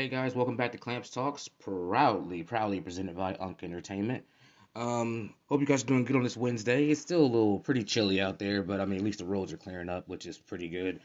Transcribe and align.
Hey 0.00 0.08
guys, 0.08 0.34
welcome 0.34 0.56
back 0.56 0.72
to 0.72 0.78
Clamps 0.78 1.10
Talks, 1.10 1.46
proudly, 1.46 2.42
proudly 2.42 2.80
presented 2.80 3.18
by 3.18 3.34
Unk 3.34 3.62
Entertainment. 3.62 4.24
Um, 4.74 5.34
hope 5.46 5.60
you 5.60 5.66
guys 5.66 5.84
are 5.84 5.88
doing 5.88 6.06
good 6.06 6.16
on 6.16 6.22
this 6.22 6.38
Wednesday. 6.38 6.88
It's 6.88 7.02
still 7.02 7.20
a 7.20 7.26
little 7.26 7.58
pretty 7.58 7.84
chilly 7.84 8.18
out 8.18 8.38
there, 8.38 8.62
but 8.62 8.80
I 8.80 8.86
mean, 8.86 8.96
at 9.00 9.04
least 9.04 9.18
the 9.18 9.26
roads 9.26 9.52
are 9.52 9.58
clearing 9.58 9.90
up, 9.90 10.08
which 10.08 10.24
is 10.24 10.38
pretty 10.38 10.70
good. 10.70 11.00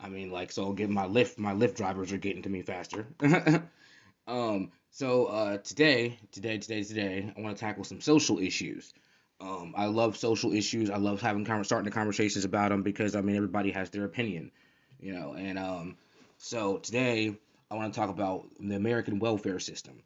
I 0.00 0.08
mean, 0.08 0.30
like, 0.30 0.50
so 0.50 0.64
I'll 0.64 0.72
get 0.72 0.88
my 0.88 1.04
Lyft, 1.04 1.36
my 1.36 1.52
Lyft 1.52 1.76
drivers 1.76 2.10
are 2.10 2.16
getting 2.16 2.40
to 2.40 2.48
me 2.48 2.62
faster. 2.62 3.06
um, 4.26 4.72
so 4.92 5.26
uh, 5.26 5.58
today, 5.58 6.18
today, 6.32 6.56
today, 6.56 6.82
today, 6.82 7.30
I 7.36 7.40
want 7.42 7.54
to 7.54 7.60
tackle 7.60 7.84
some 7.84 8.00
social 8.00 8.38
issues. 8.38 8.94
Um, 9.42 9.74
I 9.76 9.84
love 9.88 10.16
social 10.16 10.54
issues. 10.54 10.88
I 10.88 10.96
love 10.96 11.20
having 11.20 11.44
starting 11.44 11.84
the 11.84 11.90
conversations 11.90 12.46
about 12.46 12.70
them 12.70 12.82
because 12.82 13.14
I 13.14 13.20
mean, 13.20 13.36
everybody 13.36 13.72
has 13.72 13.90
their 13.90 14.06
opinion, 14.06 14.52
you 15.00 15.12
know. 15.12 15.34
And 15.34 15.58
um, 15.58 15.98
so 16.38 16.78
today, 16.78 17.36
I 17.70 17.74
want 17.74 17.92
to 17.92 18.00
talk 18.00 18.08
about 18.08 18.46
the 18.58 18.76
American 18.76 19.18
welfare 19.18 19.58
system. 19.58 20.02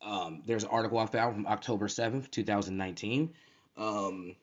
Um, 0.00 0.42
there's 0.46 0.62
an 0.62 0.70
article 0.70 0.98
I 0.98 1.06
found 1.06 1.34
from 1.34 1.46
October 1.46 1.88
7th, 1.88 2.30
2019. 2.30 3.32
Um, 3.76 4.36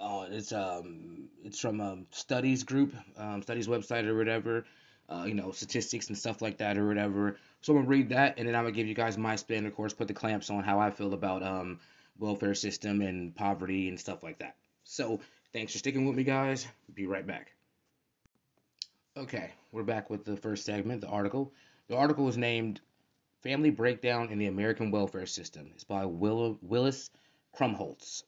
uh, 0.00 0.26
it's 0.30 0.52
um, 0.52 1.28
it's 1.44 1.60
from 1.60 1.80
a 1.80 1.98
studies 2.10 2.64
group, 2.64 2.94
um, 3.16 3.42
studies 3.42 3.68
website 3.68 4.06
or 4.06 4.16
whatever. 4.16 4.64
Uh, 5.08 5.24
you 5.26 5.34
know, 5.34 5.50
statistics 5.52 6.08
and 6.08 6.16
stuff 6.16 6.40
like 6.40 6.58
that 6.58 6.78
or 6.78 6.86
whatever. 6.86 7.36
So 7.60 7.72
I'm 7.72 7.80
gonna 7.80 7.88
read 7.88 8.08
that, 8.10 8.38
and 8.38 8.48
then 8.48 8.54
I'm 8.54 8.64
gonna 8.64 8.74
give 8.74 8.86
you 8.86 8.94
guys 8.94 9.18
my 9.18 9.36
spin. 9.36 9.66
Of 9.66 9.74
course, 9.74 9.92
put 9.92 10.08
the 10.08 10.14
clamps 10.14 10.48
on 10.48 10.62
how 10.62 10.78
I 10.78 10.90
feel 10.90 11.12
about 11.12 11.42
um, 11.42 11.80
welfare 12.18 12.54
system 12.54 13.02
and 13.02 13.34
poverty 13.34 13.88
and 13.88 14.00
stuff 14.00 14.22
like 14.22 14.38
that. 14.38 14.56
So 14.84 15.20
thanks 15.52 15.72
for 15.72 15.78
sticking 15.78 16.06
with 16.06 16.16
me, 16.16 16.24
guys. 16.24 16.66
Be 16.94 17.06
right 17.06 17.26
back. 17.26 17.52
Okay, 19.16 19.50
we're 19.72 19.82
back 19.82 20.08
with 20.08 20.24
the 20.24 20.36
first 20.36 20.64
segment, 20.64 21.02
the 21.02 21.08
article. 21.08 21.52
The 21.88 21.96
article 21.96 22.28
is 22.28 22.38
named 22.38 22.80
Family 23.42 23.70
Breakdown 23.70 24.30
in 24.30 24.38
the 24.38 24.46
American 24.46 24.92
Welfare 24.92 25.26
System. 25.26 25.72
It's 25.74 25.82
by 25.82 26.06
Will- 26.06 26.58
Willis 26.62 27.10
Krumholz. 27.54 28.22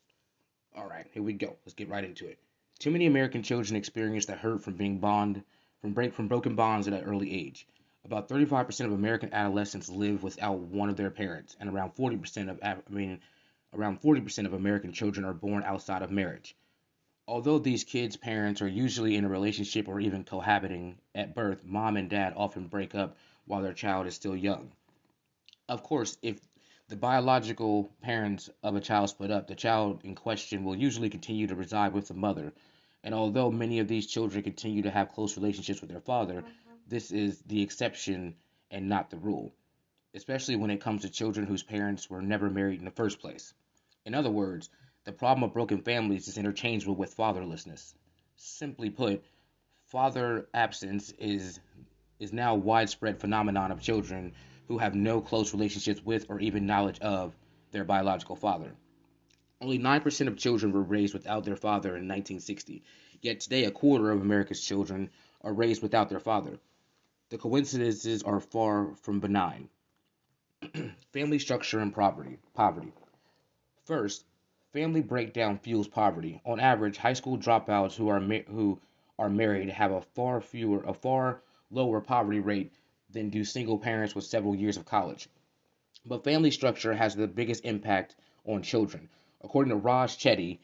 All 0.77 0.89
right, 0.89 1.07
here 1.13 1.23
we 1.23 1.35
go. 1.35 1.57
Let's 1.65 1.75
get 1.75 1.89
right 1.89 2.05
into 2.05 2.27
it. 2.27 2.39
Too 2.81 2.91
many 2.91 3.07
American 3.07 3.45
children 3.45 3.77
experience 3.77 4.27
the 4.27 4.35
hurt 4.35 4.63
from 4.63 4.75
being 4.75 4.99
bond 4.99 5.45
from 5.81 5.93
break 5.93 6.15
from 6.15 6.27
broken 6.27 6.57
bonds 6.57 6.89
at 6.89 6.95
an 6.95 7.05
early 7.05 7.33
age. 7.33 7.67
About 8.05 8.29
35% 8.29 8.87
of 8.87 8.93
American 8.93 9.33
adolescents 9.33 9.89
live 9.89 10.25
without 10.25 10.59
one 10.59 10.91
of 10.91 10.97
their 10.97 11.11
parents, 11.11 11.57
and 11.61 11.71
around 11.71 11.95
40% 11.95 12.51
of 12.51 12.59
I 12.61 12.77
mean 12.89 13.21
around 13.73 14.03
40% 14.03 14.47
of 14.47 14.53
American 14.53 14.93
children 14.93 15.25
are 15.25 15.33
born 15.33 15.63
outside 15.63 16.03
of 16.03 16.11
marriage. 16.11 16.57
Although 17.29 17.61
these 17.61 17.85
kids' 17.85 18.17
parents 18.17 18.61
are 18.61 18.69
usually 18.69 19.15
in 19.15 19.25
a 19.25 19.29
relationship 19.29 19.89
or 19.89 20.01
even 20.01 20.25
cohabiting 20.25 20.99
at 21.15 21.35
birth, 21.35 21.65
mom 21.65 21.97
and 21.97 22.11
dad 22.11 22.35
often 22.37 22.67
break 22.67 22.95
up 22.95 23.17
while 23.47 23.63
their 23.63 23.73
child 23.73 24.07
is 24.07 24.15
still 24.15 24.37
young. 24.37 24.73
Of 25.69 25.83
course, 25.83 26.19
if 26.23 26.39
the 26.89 26.97
biological 26.97 27.91
parents 28.03 28.51
of 28.63 28.77
a 28.77 28.81
child 28.81 29.09
split 29.09 29.31
up, 29.31 29.47
the 29.47 29.55
child 29.55 30.01
in 30.05 30.15
question 30.15 30.65
will 30.65 30.77
usually 30.77 31.09
continue 31.09 31.47
to 31.47 31.55
reside 31.55 31.93
with 31.93 32.09
the 32.09 32.15
mother. 32.15 32.53
And 33.03 33.15
although 33.15 33.51
many 33.51 33.79
of 33.79 33.89
these 33.89 34.07
children 34.07 34.43
continue 34.43 34.83
to 34.83 34.91
have 34.91 35.13
close 35.13 35.37
relationships 35.37 35.81
with 35.81 35.91
their 35.91 36.01
father, 36.01 36.43
mm-hmm. 36.43 36.51
this 36.89 37.11
is 37.11 37.41
the 37.43 37.63
exception 37.63 38.35
and 38.71 38.89
not 38.89 39.11
the 39.11 39.17
rule, 39.17 39.55
especially 40.15 40.57
when 40.57 40.71
it 40.71 40.81
comes 40.81 41.03
to 41.03 41.11
children 41.11 41.47
whose 41.47 41.63
parents 41.63 42.11
were 42.11 42.23
never 42.23 42.51
married 42.51 42.79
in 42.79 42.85
the 42.85 42.91
first 42.91 43.21
place. 43.21 43.55
In 44.05 44.15
other 44.15 44.31
words, 44.31 44.69
the 45.05 45.13
problem 45.13 45.45
of 45.45 45.53
broken 45.53 45.81
families 45.81 46.29
is 46.29 46.39
interchangeable 46.39 46.97
with 46.97 47.17
fatherlessness. 47.17 47.95
Simply 48.37 48.91
put, 48.91 49.25
father 49.87 50.49
absence 50.53 51.13
is 51.19 51.61
is 52.19 52.33
now 52.33 52.55
a 52.55 52.59
widespread 52.59 53.19
phenomenon 53.21 53.71
of 53.71 53.81
children 53.81 54.33
who 54.69 54.79
have 54.79 54.95
no 54.95 55.21
close 55.21 55.53
relationships 55.53 56.05
with 56.05 56.27
or 56.29 56.41
even 56.41 56.67
knowledge 56.67 56.99
of 57.01 57.37
their 57.71 57.85
biological 57.85 58.37
father. 58.37 58.73
Only 59.61 59.79
9% 59.79 60.29
of 60.29 60.37
children 60.37 60.73
were 60.73 60.83
raised 60.83 61.15
without 61.15 61.45
their 61.45 61.57
father 61.57 61.91
in 61.91 62.09
1960, 62.09 62.83
yet 63.21 63.41
today 63.41 63.65
a 63.65 63.71
quarter 63.71 64.11
of 64.11 64.21
America's 64.21 64.61
children 64.61 65.11
are 65.43 65.53
raised 65.53 65.83
without 65.83 66.09
their 66.09 66.21
father. 66.21 66.59
The 67.31 67.39
coincidences 67.39 68.23
are 68.23 68.41
far 68.41 68.95
from 68.97 69.21
benign. 69.21 69.69
family 71.13 71.39
structure 71.39 71.81
and 71.81 71.95
poverty. 71.95 72.39
Poverty. 72.55 72.93
First, 73.85 74.25
family 74.73 75.03
breakdown 75.03 75.59
fuels 75.59 75.89
poverty. 75.89 76.41
On 76.45 76.61
average, 76.61 76.97
high 76.97 77.13
school 77.13 77.39
dropouts 77.39 77.97
who 77.97 78.09
are 78.09 78.21
ma- 78.21 78.47
who 78.49 78.81
are 79.19 79.29
married 79.29 79.69
have 79.71 79.93
a 79.93 80.01
far 80.01 80.41
fewer 80.41 80.83
a 80.85 80.95
far 80.95 81.43
lower 81.71 82.01
poverty 82.01 82.41
rate 82.41 82.73
than 83.11 83.31
do 83.31 83.45
single 83.45 83.79
parents 83.79 84.15
with 84.15 84.25
several 84.25 84.55
years 84.55 84.77
of 84.77 84.85
college. 84.85 85.29
But 86.07 86.25
family 86.25 86.51
structure 86.51 86.95
has 86.95 87.15
the 87.15 87.27
biggest 87.27 87.65
impact 87.65 88.17
on 88.45 88.63
children. 88.63 89.09
According 89.43 89.71
to 89.71 89.77
Raj 89.77 90.19
Chetty, 90.19 90.59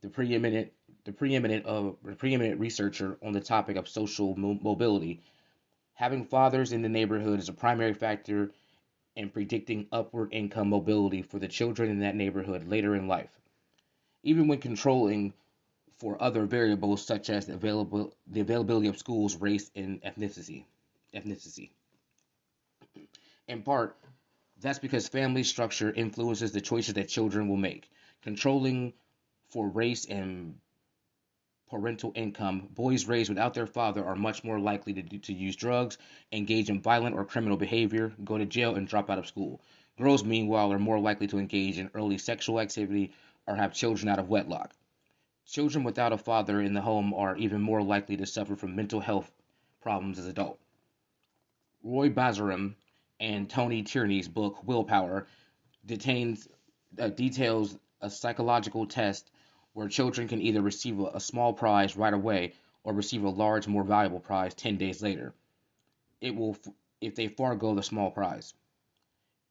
the 0.00 0.08
preeminent 0.08 0.72
the 1.04 1.12
preeminent 1.12 1.66
uh, 1.66 1.92
the 2.02 2.14
preeminent 2.14 2.60
researcher 2.60 3.18
on 3.22 3.32
the 3.32 3.40
topic 3.40 3.76
of 3.76 3.88
social 3.88 4.36
mo- 4.36 4.58
mobility, 4.62 5.20
having 5.94 6.24
fathers 6.24 6.72
in 6.72 6.82
the 6.82 6.88
neighborhood 6.88 7.38
is 7.38 7.48
a 7.48 7.52
primary 7.52 7.94
factor 7.94 8.52
in 9.16 9.30
predicting 9.30 9.88
upward 9.90 10.32
income 10.32 10.68
mobility 10.68 11.22
for 11.22 11.38
the 11.38 11.48
children 11.48 11.90
in 11.90 12.00
that 12.00 12.14
neighborhood 12.14 12.68
later 12.68 12.94
in 12.94 13.08
life. 13.08 13.40
Even 14.22 14.46
when 14.46 14.60
controlling 14.60 15.32
for 15.98 16.20
other 16.22 16.44
variables 16.44 17.04
such 17.04 17.28
as 17.28 17.46
the, 17.46 17.54
available, 17.54 18.14
the 18.28 18.40
availability 18.40 18.88
of 18.88 18.96
schools, 18.96 19.36
race, 19.36 19.70
and 19.74 20.00
ethnicity. 20.02 20.64
ethnicity. 21.14 21.70
In 23.48 23.62
part, 23.62 23.96
that's 24.60 24.78
because 24.78 25.08
family 25.08 25.42
structure 25.42 25.92
influences 25.92 26.52
the 26.52 26.60
choices 26.60 26.94
that 26.94 27.08
children 27.08 27.48
will 27.48 27.56
make. 27.56 27.90
Controlling 28.22 28.92
for 29.50 29.68
race 29.68 30.04
and 30.04 30.58
parental 31.70 32.12
income, 32.14 32.68
boys 32.70 33.06
raised 33.06 33.28
without 33.28 33.54
their 33.54 33.66
father 33.66 34.04
are 34.04 34.16
much 34.16 34.42
more 34.44 34.58
likely 34.58 34.92
to, 34.94 35.02
do, 35.02 35.18
to 35.18 35.32
use 35.32 35.56
drugs, 35.56 35.98
engage 36.32 36.70
in 36.70 36.80
violent 36.80 37.14
or 37.14 37.24
criminal 37.24 37.56
behavior, 37.56 38.12
go 38.24 38.38
to 38.38 38.46
jail, 38.46 38.74
and 38.74 38.88
drop 38.88 39.10
out 39.10 39.18
of 39.18 39.26
school. 39.26 39.60
Girls, 39.98 40.24
meanwhile, 40.24 40.72
are 40.72 40.78
more 40.78 40.98
likely 40.98 41.26
to 41.26 41.38
engage 41.38 41.78
in 41.78 41.90
early 41.94 42.18
sexual 42.18 42.60
activity 42.60 43.12
or 43.46 43.56
have 43.56 43.74
children 43.74 44.08
out 44.08 44.18
of 44.18 44.28
wedlock. 44.28 44.72
Children 45.50 45.82
without 45.82 46.12
a 46.12 46.18
father 46.18 46.60
in 46.60 46.74
the 46.74 46.82
home 46.82 47.14
are 47.14 47.34
even 47.38 47.62
more 47.62 47.82
likely 47.82 48.18
to 48.18 48.26
suffer 48.26 48.54
from 48.54 48.76
mental 48.76 49.00
health 49.00 49.32
problems 49.80 50.18
as 50.18 50.26
adults. 50.26 50.62
Roy 51.82 52.10
Bazaram 52.10 52.74
and 53.18 53.48
Tony 53.48 53.82
Tierney's 53.82 54.28
book 54.28 54.62
Willpower 54.66 55.26
detains, 55.86 56.48
uh, 56.98 57.08
details 57.08 57.78
a 58.02 58.10
psychological 58.10 58.86
test 58.86 59.30
where 59.72 59.88
children 59.88 60.28
can 60.28 60.42
either 60.42 60.60
receive 60.60 61.00
a, 61.00 61.18
small 61.18 61.54
prize 61.54 61.96
right 61.96 62.12
away 62.12 62.52
or 62.84 62.92
receive 62.92 63.24
a 63.24 63.30
large, 63.30 63.66
more 63.66 63.84
valuable 63.84 64.20
prize 64.20 64.52
10 64.52 64.76
days 64.76 65.02
later. 65.02 65.32
It 66.20 66.36
will 66.36 66.58
if 67.00 67.14
they 67.14 67.28
forego 67.28 67.74
the 67.74 67.82
small 67.82 68.10
prize. 68.10 68.52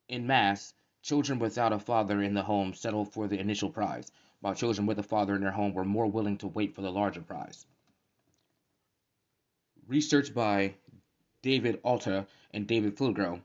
In 0.08 0.28
mass, 0.28 0.76
children 1.02 1.40
without 1.40 1.74
a 1.74 1.80
father 1.80 2.22
in 2.22 2.36
the 2.36 2.44
home 2.44 2.76
settle 2.76 3.04
for 3.04 3.28
the 3.28 3.40
initial 3.40 3.72
prize, 3.72 4.12
while 4.42 4.56
children 4.56 4.86
with 4.86 5.00
a 5.00 5.04
father 5.04 5.36
in 5.36 5.42
their 5.42 5.52
home 5.52 5.74
were 5.74 5.86
more 5.86 6.08
willing 6.08 6.38
to 6.38 6.48
wait 6.48 6.76
for 6.76 6.82
the 6.82 6.92
larger 6.92 7.22
prize. 7.22 7.66
Research 9.88 10.34
by 10.34 10.76
David 11.42 11.80
Autor 11.84 12.28
and 12.52 12.68
David 12.68 12.98
Fligro 12.98 13.42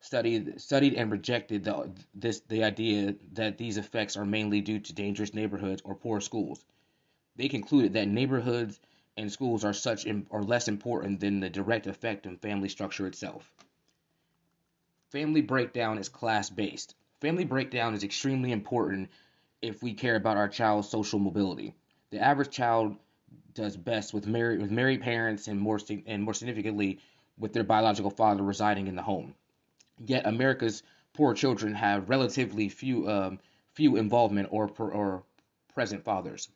studied 0.00 0.60
studied 0.60 0.94
and 0.94 1.10
rejected 1.10 1.64
the, 1.64 1.90
this 2.14 2.40
the 2.48 2.64
idea 2.64 3.14
that 3.32 3.56
these 3.56 3.76
effects 3.76 4.16
are 4.16 4.24
mainly 4.24 4.60
due 4.60 4.80
to 4.80 4.92
dangerous 4.92 5.34
neighborhoods 5.34 5.82
or 5.84 5.94
poor 5.94 6.20
schools. 6.20 6.64
They 7.36 7.48
concluded 7.48 7.92
that 7.92 8.08
neighborhoods 8.08 8.80
and 9.16 9.30
schools 9.30 9.64
are 9.64 9.72
such 9.72 10.06
are 10.30 10.42
less 10.42 10.68
important 10.68 11.20
than 11.20 11.40
the 11.40 11.50
direct 11.50 11.86
effect 11.86 12.26
on 12.26 12.36
family 12.36 12.68
structure 12.68 13.06
itself. 13.06 13.50
Family 15.10 15.42
breakdown 15.42 15.98
is 15.98 16.08
class 16.08 16.50
based. 16.50 16.94
Family 17.20 17.44
breakdown 17.44 17.94
is 17.94 18.02
extremely 18.02 18.50
important 18.50 19.10
if 19.62 19.82
we 19.82 19.94
care 19.94 20.16
about 20.16 20.36
our 20.36 20.48
child's 20.48 20.88
social 20.88 21.20
mobility. 21.20 21.74
The 22.10 22.18
average 22.18 22.50
child 22.50 22.96
does 23.54 23.76
best 23.76 24.12
with 24.12 24.26
married 24.26 24.60
with 24.60 24.70
married 24.70 25.00
parents 25.00 25.48
and 25.48 25.58
more 25.58 25.78
and 26.06 26.22
more 26.22 26.34
significantly 26.34 26.98
with 27.38 27.52
their 27.52 27.64
biological 27.64 28.10
father 28.10 28.42
residing 28.42 28.88
in 28.88 28.96
the 28.96 29.02
home. 29.02 29.34
Yet 30.04 30.26
America's 30.26 30.82
poor 31.14 31.32
children 31.34 31.74
have 31.74 32.08
relatively 32.08 32.68
few 32.68 33.08
um, 33.08 33.38
few 33.72 33.96
involvement 33.96 34.48
or 34.50 34.70
or 34.78 35.22
present 35.74 36.04
fathers. 36.04 36.48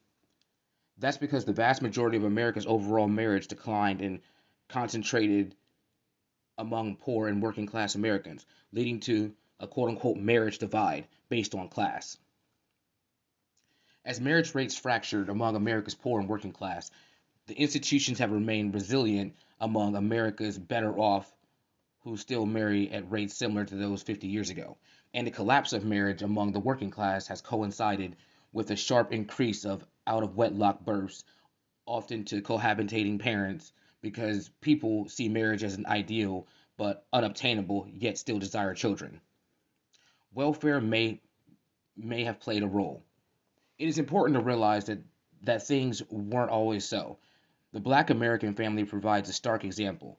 That's 0.98 1.18
because 1.18 1.44
the 1.44 1.52
vast 1.52 1.82
majority 1.82 2.16
of 2.16 2.24
America's 2.24 2.66
overall 2.66 3.08
marriage 3.08 3.48
declined 3.48 4.00
and 4.00 4.20
concentrated 4.68 5.54
among 6.58 6.96
poor 6.96 7.28
and 7.28 7.42
working 7.42 7.66
class 7.66 7.94
Americans, 7.94 8.46
leading 8.72 9.00
to 9.00 9.32
a 9.60 9.66
quote 9.66 9.90
unquote 9.90 10.16
marriage 10.16 10.58
divide 10.58 11.06
based 11.28 11.54
on 11.54 11.68
class. 11.68 12.16
As 14.06 14.20
marriage 14.20 14.54
rates 14.54 14.78
fractured 14.78 15.28
among 15.28 15.56
America's 15.56 15.96
poor 15.96 16.20
and 16.20 16.28
working 16.28 16.52
class, 16.52 16.92
the 17.48 17.54
institutions 17.54 18.20
have 18.20 18.30
remained 18.30 18.72
resilient 18.72 19.34
among 19.60 19.96
America's 19.96 20.56
better 20.56 20.96
off 20.96 21.34
who 22.04 22.16
still 22.16 22.46
marry 22.46 22.88
at 22.92 23.10
rates 23.10 23.34
similar 23.34 23.64
to 23.64 23.74
those 23.74 24.04
50 24.04 24.28
years 24.28 24.50
ago. 24.50 24.76
And 25.12 25.26
the 25.26 25.32
collapse 25.32 25.72
of 25.72 25.84
marriage 25.84 26.22
among 26.22 26.52
the 26.52 26.60
working 26.60 26.92
class 26.92 27.26
has 27.26 27.42
coincided 27.42 28.14
with 28.52 28.70
a 28.70 28.76
sharp 28.76 29.12
increase 29.12 29.64
of 29.64 29.84
out 30.06 30.22
of 30.22 30.36
wedlock 30.36 30.84
births, 30.84 31.24
often 31.84 32.24
to 32.26 32.42
cohabitating 32.42 33.18
parents, 33.18 33.72
because 34.02 34.50
people 34.60 35.08
see 35.08 35.28
marriage 35.28 35.64
as 35.64 35.74
an 35.74 35.86
ideal 35.86 36.46
but 36.76 37.04
unobtainable, 37.12 37.88
yet 37.92 38.18
still 38.18 38.38
desire 38.38 38.72
children. 38.72 39.20
Welfare 40.32 40.80
may 40.80 41.20
may 41.96 42.22
have 42.22 42.38
played 42.38 42.62
a 42.62 42.68
role. 42.68 43.02
It 43.78 43.88
is 43.88 43.98
important 43.98 44.38
to 44.38 44.44
realize 44.44 44.86
that 44.86 45.00
that 45.42 45.66
things 45.66 46.02
weren't 46.10 46.50
always 46.50 46.84
so. 46.84 47.18
The 47.72 47.80
black 47.80 48.08
American 48.10 48.54
family 48.54 48.84
provides 48.84 49.28
a 49.28 49.34
stark 49.34 49.64
example. 49.64 50.18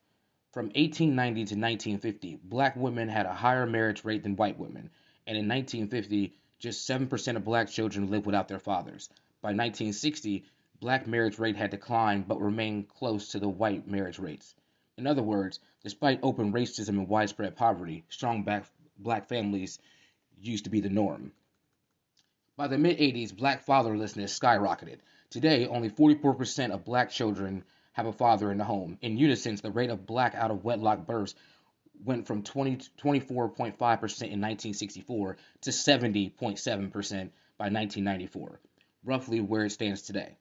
From 0.51 0.67
1890 0.67 1.33
to 1.33 1.55
1950, 1.55 2.39
black 2.43 2.75
women 2.75 3.09
had 3.09 3.25
a 3.25 3.33
higher 3.33 3.65
marriage 3.65 4.05
rate 4.05 4.23
than 4.23 4.35
white 4.35 4.59
women, 4.59 4.91
and 5.25 5.37
in 5.37 5.47
1950, 5.47 6.33
just 6.59 6.87
7% 6.87 7.35
of 7.35 7.43
black 7.43 7.67
children 7.67 8.09
lived 8.09 8.25
without 8.25 8.47
their 8.47 8.59
fathers. 8.59 9.09
By 9.41 9.49
1960, 9.49 10.45
black 10.79 11.07
marriage 11.07 11.39
rate 11.39 11.55
had 11.55 11.71
declined 11.71 12.27
but 12.27 12.39
remained 12.39 12.87
close 12.87 13.29
to 13.29 13.39
the 13.39 13.49
white 13.49 13.87
marriage 13.87 14.19
rates. 14.19 14.55
In 14.97 15.07
other 15.07 15.23
words, 15.23 15.59
despite 15.83 16.19
open 16.23 16.53
racism 16.53 16.89
and 16.89 17.09
widespread 17.09 17.55
poverty, 17.55 18.03
strong 18.09 18.43
black, 18.43 18.65
black 18.99 19.27
families 19.27 19.79
used 20.39 20.63
to 20.63 20.69
be 20.69 20.79
the 20.79 20.89
norm. 20.89 21.31
By 22.57 22.67
the 22.67 22.79
mid 22.79 22.97
80s, 22.97 23.37
black 23.37 23.63
fatherlessness 23.67 24.35
skyrocketed. 24.35 24.97
Today, 25.29 25.67
only 25.67 25.91
44% 25.91 26.71
of 26.71 26.85
black 26.85 27.11
children 27.11 27.63
have 27.93 28.07
a 28.07 28.11
father 28.11 28.51
in 28.51 28.57
the 28.57 28.63
home. 28.63 28.97
In 29.03 29.15
unison, 29.15 29.57
the 29.57 29.69
rate 29.69 29.91
of 29.91 30.07
black 30.07 30.33
out 30.33 30.49
of 30.49 30.63
wedlock 30.63 31.05
births 31.05 31.35
went 32.03 32.25
from 32.25 32.41
20, 32.41 32.77
24.5% 32.97 33.77
in 33.77 34.41
1964 34.41 35.37
to 35.61 35.69
70.7% 35.69 36.31
by 36.39 37.65
1994, 37.65 38.59
roughly 39.03 39.39
where 39.39 39.65
it 39.65 39.71
stands 39.71 40.01
today. 40.01 40.35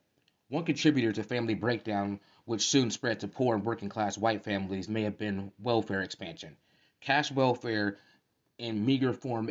One 0.49 0.65
contributor 0.65 1.13
to 1.13 1.23
family 1.23 1.55
breakdown, 1.55 2.21
which 2.47 2.67
soon 2.67 2.91
spread 2.91 3.21
to 3.21 3.29
poor 3.29 3.55
and 3.55 3.65
working 3.65 3.91
class 3.91 4.17
white 4.17 4.43
families, 4.43 4.89
may 4.89 5.03
have 5.03 5.19
been 5.19 5.53
welfare 5.59 6.01
expansion. 6.01 6.57
Cash 7.03 7.31
welfare 7.31 7.99
in 8.57 8.87
meager 8.87 9.13
form 9.13 9.51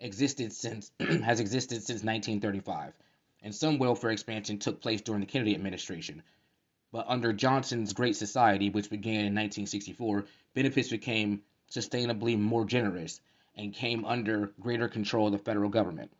existed 0.00 0.52
since 0.52 0.90
has 1.00 1.40
existed 1.40 1.76
since 1.82 2.02
1935, 2.02 2.92
and 3.42 3.54
some 3.54 3.78
welfare 3.78 4.10
expansion 4.10 4.58
took 4.58 4.80
place 4.80 5.00
during 5.00 5.20
the 5.20 5.26
Kennedy 5.26 5.54
administration. 5.54 6.22
But 6.92 7.06
under 7.08 7.32
Johnson's 7.32 7.92
Great 7.92 8.16
Society, 8.16 8.70
which 8.70 8.90
began 8.90 9.20
in 9.20 9.34
1964, 9.34 10.26
benefits 10.54 10.88
became 10.88 11.42
sustainably 11.70 12.38
more 12.38 12.64
generous 12.64 13.20
and 13.56 13.74
came 13.74 14.04
under 14.04 14.52
greater 14.60 14.88
control 14.88 15.26
of 15.26 15.32
the 15.32 15.38
federal 15.38 15.70
government. 15.70 16.12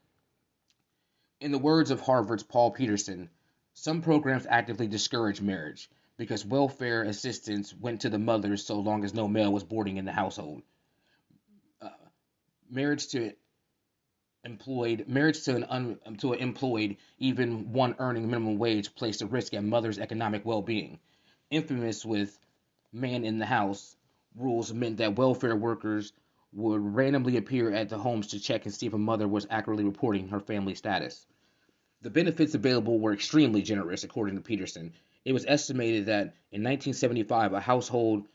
In 1.41 1.53
the 1.53 1.59
words 1.59 1.91
of 1.91 2.01
Harvard's 2.01 2.43
Paul 2.43 2.71
Peterson, 2.71 3.29
some 3.75 4.01
programs 4.01 4.47
actively 4.47 4.87
discourage 4.87 5.41
marriage 5.41 5.91
because 6.17 6.47
welfare 6.47 7.03
assistance 7.03 7.75
went 7.75 8.01
to 8.01 8.09
the 8.09 8.19
mothers 8.19 8.65
so 8.65 8.81
long 8.81 9.05
as 9.05 9.13
no 9.13 9.29
male 9.29 9.53
was 9.53 9.65
boarding 9.65 9.99
in 9.99 10.07
the 10.07 10.13
household. 10.13 10.63
Uh, 11.81 11.91
marriage 12.71 13.09
to 13.09 13.33
employed 14.47 15.05
marriage 15.09 15.43
to 15.43 15.57
an 15.57 15.65
un, 15.65 15.99
to 16.19 16.33
an 16.33 16.39
employed 16.39 16.97
even 17.19 17.73
one 17.73 17.97
earning 17.99 18.27
minimum 18.27 18.59
wage 18.59 18.95
placed 18.95 19.21
a 19.21 19.27
risk 19.27 19.53
at 19.53 19.65
mother's 19.65 19.99
economic 19.99 20.47
well-being. 20.47 20.99
Infamous 21.51 22.05
with 22.05 22.39
man 22.93 23.25
in 23.25 23.39
the 23.39 23.45
house 23.47 23.97
rules 24.37 24.73
meant 24.73 24.99
that 24.99 25.17
welfare 25.17 25.57
workers 25.57 26.13
would 26.53 26.81
randomly 26.81 27.37
appear 27.37 27.73
at 27.73 27.89
the 27.89 27.99
homes 27.99 28.29
to 28.29 28.41
check 28.41 28.65
and 28.65 28.73
see 28.73 28.87
if 28.87 28.95
a 28.95 28.99
mother 28.99 29.27
was 29.27 29.47
accurately 29.51 29.85
reporting 29.85 30.29
her 30.29 30.41
family 30.41 30.75
status. 30.75 31.27
The 32.03 32.11
benefits 32.11 32.55
available 32.55 33.01
were 33.01 33.13
extremely 33.13 33.63
generous 33.63 34.05
according 34.05 34.37
to 34.37 34.41
peterson. 34.41 34.93
It 35.25 35.33
was 35.33 35.45
estimated 35.47 36.07
that 36.07 36.35
in 36.53 36.63
1975 36.63 37.53
a 37.53 37.61
household 37.61 38.29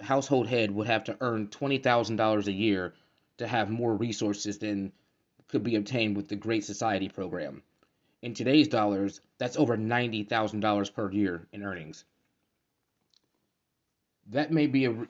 household 0.00 0.48
head 0.48 0.70
would 0.70 0.86
have 0.86 1.04
to 1.04 1.16
earn 1.20 1.48
$20,000 1.48 2.46
a 2.46 2.52
year 2.52 2.94
to 3.38 3.46
have 3.46 3.70
more 3.70 3.94
resources 3.94 4.58
than 4.58 4.92
could 5.50 5.64
be 5.64 5.76
obtained 5.76 6.16
with 6.16 6.28
the 6.28 6.36
Great 6.36 6.64
Society 6.64 7.08
program. 7.08 7.62
In 8.22 8.34
today's 8.34 8.68
dollars, 8.68 9.20
that's 9.38 9.56
over 9.56 9.76
$90,000 9.76 10.94
per 10.94 11.10
year 11.10 11.46
in 11.52 11.62
earnings. 11.62 12.04
That 14.28 14.52
may 14.52 14.66
be 14.66 14.84
a 14.86 15.08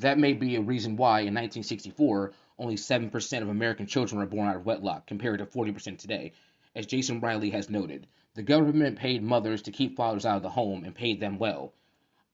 that 0.00 0.18
may 0.18 0.32
be 0.32 0.56
a 0.56 0.60
reason 0.60 0.96
why 0.96 1.20
in 1.20 1.34
1964 1.34 2.32
only 2.58 2.74
7% 2.74 3.42
of 3.42 3.48
American 3.48 3.86
children 3.86 4.18
were 4.18 4.26
born 4.26 4.48
out 4.48 4.56
of 4.56 4.66
wedlock 4.66 5.06
compared 5.06 5.38
to 5.38 5.46
40% 5.46 5.98
today. 5.98 6.32
As 6.74 6.86
Jason 6.86 7.20
Riley 7.20 7.50
has 7.50 7.70
noted, 7.70 8.06
the 8.34 8.42
government 8.42 8.98
paid 8.98 9.22
mothers 9.22 9.62
to 9.62 9.72
keep 9.72 9.96
fathers 9.96 10.26
out 10.26 10.36
of 10.36 10.42
the 10.42 10.50
home 10.50 10.84
and 10.84 10.94
paid 10.94 11.20
them 11.20 11.38
well. 11.38 11.72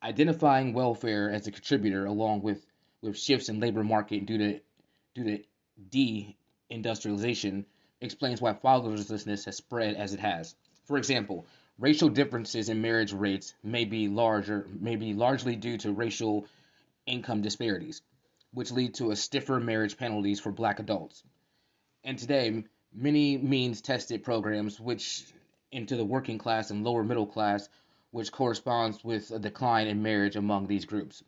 Identifying 0.02 0.72
welfare 0.72 1.30
as 1.30 1.46
a 1.46 1.52
contributor 1.52 2.04
along 2.04 2.42
with, 2.42 2.64
with 3.00 3.19
shifts 3.19 3.48
in 3.48 3.60
labor 3.60 3.84
market 3.84 4.26
due 4.26 4.38
to 4.38 4.60
due 5.14 5.25
to 5.25 5.44
D 5.90 6.37
industrialization 6.75 7.65
explains 8.00 8.41
why 8.41 8.53
fatherlessness 8.53 9.44
has 9.44 9.56
spread 9.56 9.94
as 9.94 10.12
it 10.12 10.21
has. 10.21 10.55
For 10.85 10.99
example, 10.99 11.47
racial 11.79 12.09
differences 12.09 12.69
in 12.69 12.82
marriage 12.82 13.12
rates 13.12 13.55
may 13.62 13.85
be 13.85 14.09
larger 14.09 14.69
may 14.81 14.97
be 14.97 15.15
largely 15.15 15.56
due 15.56 15.79
to 15.79 15.93
racial 15.93 16.47
income 17.06 17.43
disparities, 17.43 18.03
which 18.53 18.73
lead 18.73 18.94
to 18.94 19.12
a 19.12 19.17
stiffer 19.17 19.61
marriage 19.61 19.97
penalties 19.97 20.41
for 20.41 20.53
black 20.53 20.81
adults. 20.81 21.23
And 22.03 22.19
today, 22.19 22.65
many 22.93 23.38
means 23.38 23.81
tested 23.81 24.25
programs 24.25 24.81
which 24.81 25.25
into 25.73 25.97
the 25.97 26.05
working 26.05 26.38
class 26.38 26.71
and 26.71 26.85
lower 26.85 27.05
middle 27.05 27.26
class, 27.26 27.69
which 28.11 28.32
corresponds 28.32 29.03
with 29.03 29.31
a 29.31 29.38
decline 29.38 29.87
in 29.87 30.03
marriage 30.03 30.37
among 30.37 30.67
these 30.67 30.85
groups. 30.85 31.23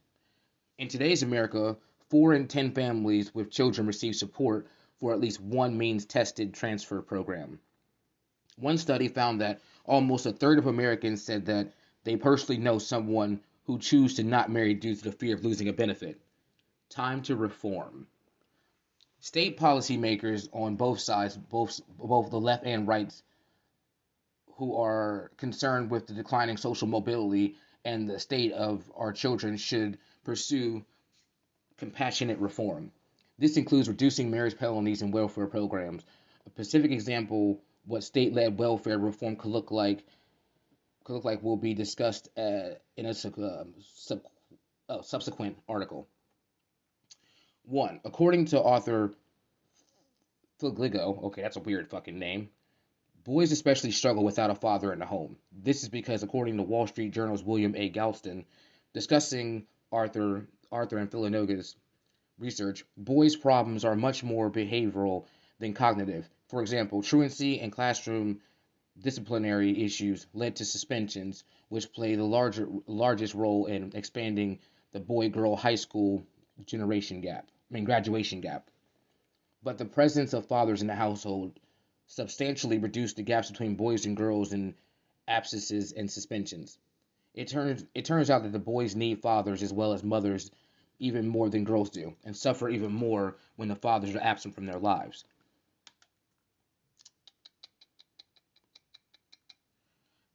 In 0.78 0.88
today's 0.88 1.22
America, 1.22 1.76
four 2.10 2.34
in 2.34 2.46
ten 2.46 2.72
families 2.72 3.34
with 3.34 3.50
children 3.50 3.86
receive 3.86 4.14
support 4.14 4.66
for 4.98 5.12
at 5.12 5.20
least 5.20 5.40
one 5.40 5.76
means 5.76 6.04
tested 6.04 6.54
transfer 6.54 7.02
program. 7.02 7.60
One 8.58 8.78
study 8.78 9.08
found 9.08 9.40
that 9.40 9.60
almost 9.84 10.26
a 10.26 10.32
third 10.32 10.58
of 10.58 10.66
Americans 10.66 11.22
said 11.22 11.46
that 11.46 11.72
they 12.04 12.16
personally 12.16 12.60
know 12.60 12.78
someone 12.78 13.40
who 13.64 13.78
choose 13.78 14.14
to 14.14 14.22
not 14.22 14.50
marry 14.50 14.74
due 14.74 14.94
to 14.94 15.04
the 15.04 15.12
fear 15.12 15.34
of 15.34 15.44
losing 15.44 15.68
a 15.68 15.72
benefit. 15.72 16.20
Time 16.88 17.22
to 17.22 17.36
reform. 17.36 18.06
State 19.20 19.58
policymakers 19.58 20.48
on 20.52 20.76
both 20.76 21.00
sides, 21.00 21.36
both 21.36 21.80
both 21.98 22.30
the 22.30 22.40
left 22.40 22.64
and 22.64 22.86
right, 22.86 23.12
who 24.54 24.76
are 24.76 25.30
concerned 25.36 25.90
with 25.90 26.06
the 26.06 26.14
declining 26.14 26.56
social 26.56 26.86
mobility 26.86 27.56
and 27.84 28.08
the 28.08 28.18
state 28.18 28.52
of 28.52 28.90
our 28.96 29.12
children 29.12 29.56
should 29.56 29.98
pursue 30.24 30.84
compassionate 31.76 32.38
reform. 32.38 32.90
This 33.38 33.56
includes 33.56 33.88
reducing 33.88 34.30
marriage 34.30 34.56
penalties 34.56 35.02
and 35.02 35.12
welfare 35.12 35.46
programs. 35.46 36.04
A 36.46 36.50
specific 36.50 36.90
example 36.90 37.60
what 37.86 38.02
state-led 38.02 38.58
welfare 38.58 38.98
reform 38.98 39.36
could 39.36 39.50
look 39.50 39.70
like 39.70 40.04
could 41.04 41.12
look 41.14 41.24
like 41.24 41.42
will 41.42 41.56
be 41.56 41.72
discussed 41.72 42.28
uh, 42.36 42.70
in 42.96 43.06
a 43.06 43.10
uh, 43.10 43.64
sub, 43.94 44.20
uh, 44.88 45.02
subsequent 45.02 45.56
article. 45.68 46.08
One, 47.64 48.00
according 48.04 48.46
to 48.46 48.60
author 48.60 49.14
Fligligo, 50.60 51.24
okay, 51.24 51.42
that's 51.42 51.56
a 51.56 51.60
weird 51.60 51.90
fucking 51.90 52.18
name. 52.18 52.48
Boys 53.22 53.52
especially 53.52 53.92
struggle 53.92 54.24
without 54.24 54.50
a 54.50 54.54
father 54.56 54.92
in 54.92 54.98
the 54.98 55.06
home. 55.06 55.36
This 55.52 55.84
is 55.84 55.88
because, 55.88 56.24
according 56.24 56.56
to 56.56 56.64
Wall 56.64 56.88
Street 56.88 57.12
Journal's 57.12 57.44
William 57.44 57.74
A. 57.76 57.90
Galston, 57.90 58.44
discussing 58.92 59.66
Arthur 59.92 60.48
Arthur 60.72 60.98
and 60.98 61.10
Fligligo's 61.10 61.76
research, 62.38 62.84
boys' 62.96 63.36
problems 63.36 63.84
are 63.84 63.96
much 63.96 64.22
more 64.22 64.50
behavioral 64.50 65.24
than 65.58 65.72
cognitive. 65.72 66.28
For 66.48 66.60
example, 66.60 67.02
truancy 67.02 67.60
and 67.60 67.72
classroom 67.72 68.40
disciplinary 68.98 69.84
issues 69.84 70.26
led 70.32 70.56
to 70.56 70.64
suspensions, 70.64 71.44
which 71.68 71.92
play 71.92 72.14
the 72.14 72.24
larger, 72.24 72.68
largest 72.86 73.34
role 73.34 73.66
in 73.66 73.92
expanding 73.94 74.58
the 74.92 75.00
boy 75.00 75.28
girl 75.28 75.56
high 75.56 75.74
school 75.74 76.26
generation 76.64 77.20
gap, 77.20 77.48
I 77.70 77.74
mean, 77.74 77.84
graduation 77.84 78.40
gap. 78.40 78.70
But 79.62 79.78
the 79.78 79.84
presence 79.84 80.32
of 80.32 80.46
fathers 80.46 80.80
in 80.80 80.86
the 80.86 80.94
household 80.94 81.58
substantially 82.06 82.78
reduced 82.78 83.16
the 83.16 83.22
gaps 83.22 83.50
between 83.50 83.74
boys 83.74 84.06
and 84.06 84.16
girls 84.16 84.52
in 84.52 84.74
absences 85.28 85.92
and 85.92 86.10
suspensions. 86.10 86.78
It 87.34 87.48
turns, 87.48 87.84
it 87.94 88.04
turns 88.04 88.30
out 88.30 88.44
that 88.44 88.52
the 88.52 88.58
boys 88.58 88.94
need 88.94 89.20
fathers 89.20 89.62
as 89.62 89.72
well 89.72 89.92
as 89.92 90.04
mothers 90.04 90.50
even 90.98 91.26
more 91.28 91.48
than 91.48 91.64
girls 91.64 91.90
do 91.90 92.14
and 92.24 92.36
suffer 92.36 92.68
even 92.68 92.92
more 92.92 93.36
when 93.56 93.68
the 93.68 93.76
fathers 93.76 94.14
are 94.14 94.22
absent 94.22 94.54
from 94.54 94.66
their 94.66 94.78
lives. 94.78 95.24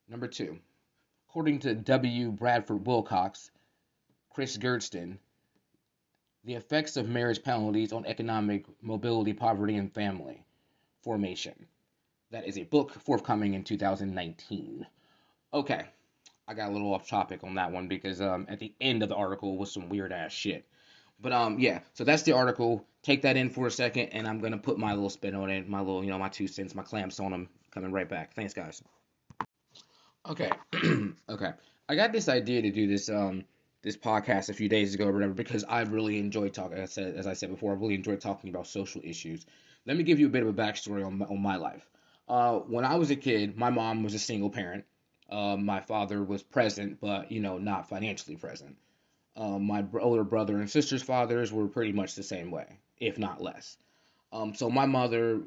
Number 0.07 0.27
two, 0.27 0.59
according 1.29 1.59
to 1.59 1.73
W. 1.73 2.31
Bradford 2.31 2.85
Wilcox, 2.85 3.49
Chris 4.29 4.57
Gersten, 4.57 5.19
The 6.43 6.55
effects 6.55 6.97
of 6.97 7.07
marriage 7.07 7.43
penalties 7.43 7.93
on 7.93 8.05
economic 8.05 8.65
mobility, 8.81 9.33
poverty, 9.33 9.77
and 9.77 9.93
family 9.93 10.43
formation. 11.01 11.67
That 12.31 12.47
is 12.47 12.57
a 12.57 12.63
book 12.63 12.91
forthcoming 12.91 13.53
in 13.53 13.63
2019. 13.63 14.87
Okay, 15.53 15.85
I 16.51 16.53
got 16.53 16.67
a 16.67 16.73
little 16.73 16.93
off 16.93 17.07
topic 17.07 17.45
on 17.45 17.55
that 17.55 17.71
one 17.71 17.87
because 17.87 18.19
um, 18.19 18.45
at 18.49 18.59
the 18.59 18.73
end 18.81 19.03
of 19.03 19.07
the 19.07 19.15
article 19.15 19.57
was 19.57 19.71
some 19.71 19.87
weird 19.87 20.11
ass 20.11 20.33
shit. 20.33 20.67
But 21.21 21.31
um, 21.31 21.59
yeah, 21.59 21.79
so 21.93 22.03
that's 22.03 22.23
the 22.23 22.33
article. 22.33 22.85
Take 23.03 23.21
that 23.21 23.37
in 23.37 23.49
for 23.49 23.67
a 23.67 23.71
second, 23.71 24.09
and 24.09 24.27
I'm 24.27 24.39
gonna 24.39 24.57
put 24.57 24.77
my 24.77 24.93
little 24.93 25.09
spin 25.09 25.33
on 25.33 25.49
it, 25.49 25.69
my 25.69 25.79
little, 25.79 26.03
you 26.03 26.09
know, 26.09 26.19
my 26.19 26.27
two 26.27 26.47
cents, 26.47 26.75
my 26.75 26.83
clamps 26.83 27.21
on 27.21 27.31
them. 27.31 27.47
Coming 27.71 27.93
right 27.93 28.09
back. 28.09 28.33
Thanks, 28.33 28.53
guys. 28.53 28.83
Okay, 30.29 30.49
okay. 31.29 31.51
I 31.87 31.95
got 31.95 32.11
this 32.11 32.27
idea 32.27 32.63
to 32.63 32.69
do 32.69 32.85
this 32.85 33.07
um 33.07 33.45
this 33.81 33.95
podcast 33.95 34.49
a 34.49 34.53
few 34.53 34.67
days 34.67 34.93
ago 34.93 35.07
or 35.07 35.13
whatever 35.13 35.33
because 35.33 35.63
I 35.63 35.81
really 35.83 36.19
enjoy 36.19 36.49
talking. 36.49 36.77
As 36.77 36.89
I 36.89 36.91
said, 36.91 37.15
as 37.15 37.27
I 37.27 37.33
said 37.33 37.49
before, 37.49 37.71
I 37.71 37.75
really 37.75 37.95
enjoy 37.95 38.17
talking 38.17 38.49
about 38.49 38.67
social 38.67 39.01
issues. 39.05 39.45
Let 39.85 39.95
me 39.95 40.03
give 40.03 40.19
you 40.19 40.25
a 40.25 40.29
bit 40.29 40.43
of 40.43 40.49
a 40.49 40.53
backstory 40.53 41.05
on 41.05 41.19
my, 41.19 41.25
on 41.27 41.41
my 41.41 41.55
life. 41.55 41.89
Uh, 42.27 42.59
when 42.59 42.83
I 42.83 42.95
was 42.95 43.09
a 43.09 43.15
kid, 43.15 43.57
my 43.57 43.69
mom 43.69 44.03
was 44.03 44.13
a 44.13 44.19
single 44.19 44.49
parent. 44.49 44.83
Uh, 45.31 45.55
my 45.57 45.79
father 45.79 46.21
was 46.23 46.43
present, 46.43 46.99
but 46.99 47.31
you 47.31 47.39
know, 47.39 47.57
not 47.57 47.87
financially 47.87 48.35
present. 48.35 48.75
Um, 49.35 49.63
my 49.63 49.85
older 49.99 50.25
brother 50.25 50.57
and 50.57 50.69
sister's 50.69 51.01
fathers 51.01 51.53
were 51.53 51.67
pretty 51.67 51.93
much 51.93 52.15
the 52.15 52.23
same 52.23 52.51
way, 52.51 52.79
if 52.99 53.17
not 53.17 53.41
less. 53.41 53.77
Um, 54.33 54.53
so 54.53 54.69
my 54.69 54.85
mother 54.85 55.41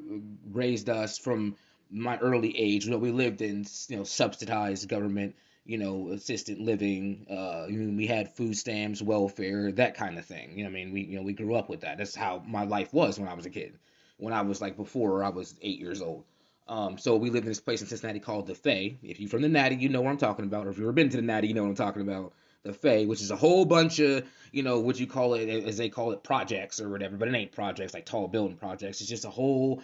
raised 0.51 0.89
us 0.89 1.19
from 1.19 1.57
my 1.91 2.17
early 2.19 2.59
age. 2.59 2.85
You 2.85 2.93
know, 2.93 2.99
we 2.99 3.11
lived 3.11 3.43
in 3.43 3.67
you 3.89 3.97
know 3.97 4.05
subsidized 4.05 4.89
government, 4.89 5.37
you 5.67 5.79
know, 5.79 6.11
assisted 6.11 6.59
living. 6.59 7.27
Uh, 7.31 7.67
we 7.69 8.07
had 8.07 8.35
food 8.35 8.57
stamps, 8.57 9.03
welfare, 9.03 9.71
that 9.73 9.95
kind 9.95 10.19
of 10.19 10.25
thing. 10.25 10.57
You 10.59 10.65
know, 10.65 10.71
I 10.71 10.73
mean, 10.73 10.93
we 10.93 11.03
you 11.03 11.17
know 11.17 11.23
we 11.23 11.33
grew 11.35 11.55
up 11.55 11.69
with 11.69 11.81
that. 11.83 11.99
That's 11.99 12.15
how 12.15 12.43
my 12.47 12.65
life 12.65 12.93
was 12.93 13.19
when 13.19 13.29
I 13.29 13.35
was 13.35 13.47
a 13.47 13.51
kid. 13.51 13.79
When 14.17 14.33
I 14.33 14.43
was 14.43 14.61
like 14.61 14.77
before 14.77 15.25
I 15.25 15.29
was 15.29 15.55
eight 15.63 15.79
years 15.79 16.01
old. 16.01 16.25
Um, 16.67 16.97
so 16.97 17.17
we 17.17 17.31
lived 17.31 17.45
in 17.45 17.51
this 17.51 17.61
place 17.61 17.83
in 17.83 17.87
Cincinnati 17.87 18.21
called 18.21 18.47
the 18.47 18.55
Fay. 18.55 18.97
If 19.03 19.21
you're 19.21 19.29
from 19.29 19.43
the 19.43 19.49
Natty, 19.49 19.77
you 19.77 19.89
know 19.89 20.01
what 20.01 20.11
I'm 20.11 20.17
talking 20.17 20.45
about. 20.47 20.67
Or 20.67 20.71
if 20.71 20.79
you've 20.79 20.87
ever 20.87 20.93
been 20.93 21.11
to 21.11 21.17
the 21.17 21.23
Natty, 21.23 21.49
you 21.49 21.55
know 21.55 21.63
what 21.63 21.69
I'm 21.69 21.75
talking 21.75 22.03
about 22.03 22.33
the 22.63 22.73
Fay, 22.73 23.05
which 23.05 23.21
is 23.21 23.31
a 23.31 23.37
whole 23.37 23.67
bunch 23.67 23.99
of, 23.99 24.25
you 24.51 24.63
know, 24.63 24.81
what 24.81 24.99
you 24.99 25.07
call 25.07 25.35
it, 25.35 25.49
as 25.49 25.77
they 25.77 25.91
call 25.91 26.13
it, 26.13 26.23
projects 26.23 26.81
or 26.81 26.89
whatever, 26.89 27.17
but 27.17 27.29
it 27.29 27.35
ain't 27.35 27.53
projects 27.53 27.93
like 27.93 28.07
tall 28.07 28.27
building 28.27 28.57
projects. 28.57 29.01
It's 29.01 29.11
just 29.11 29.27
a 29.27 29.31
whole, 29.31 29.83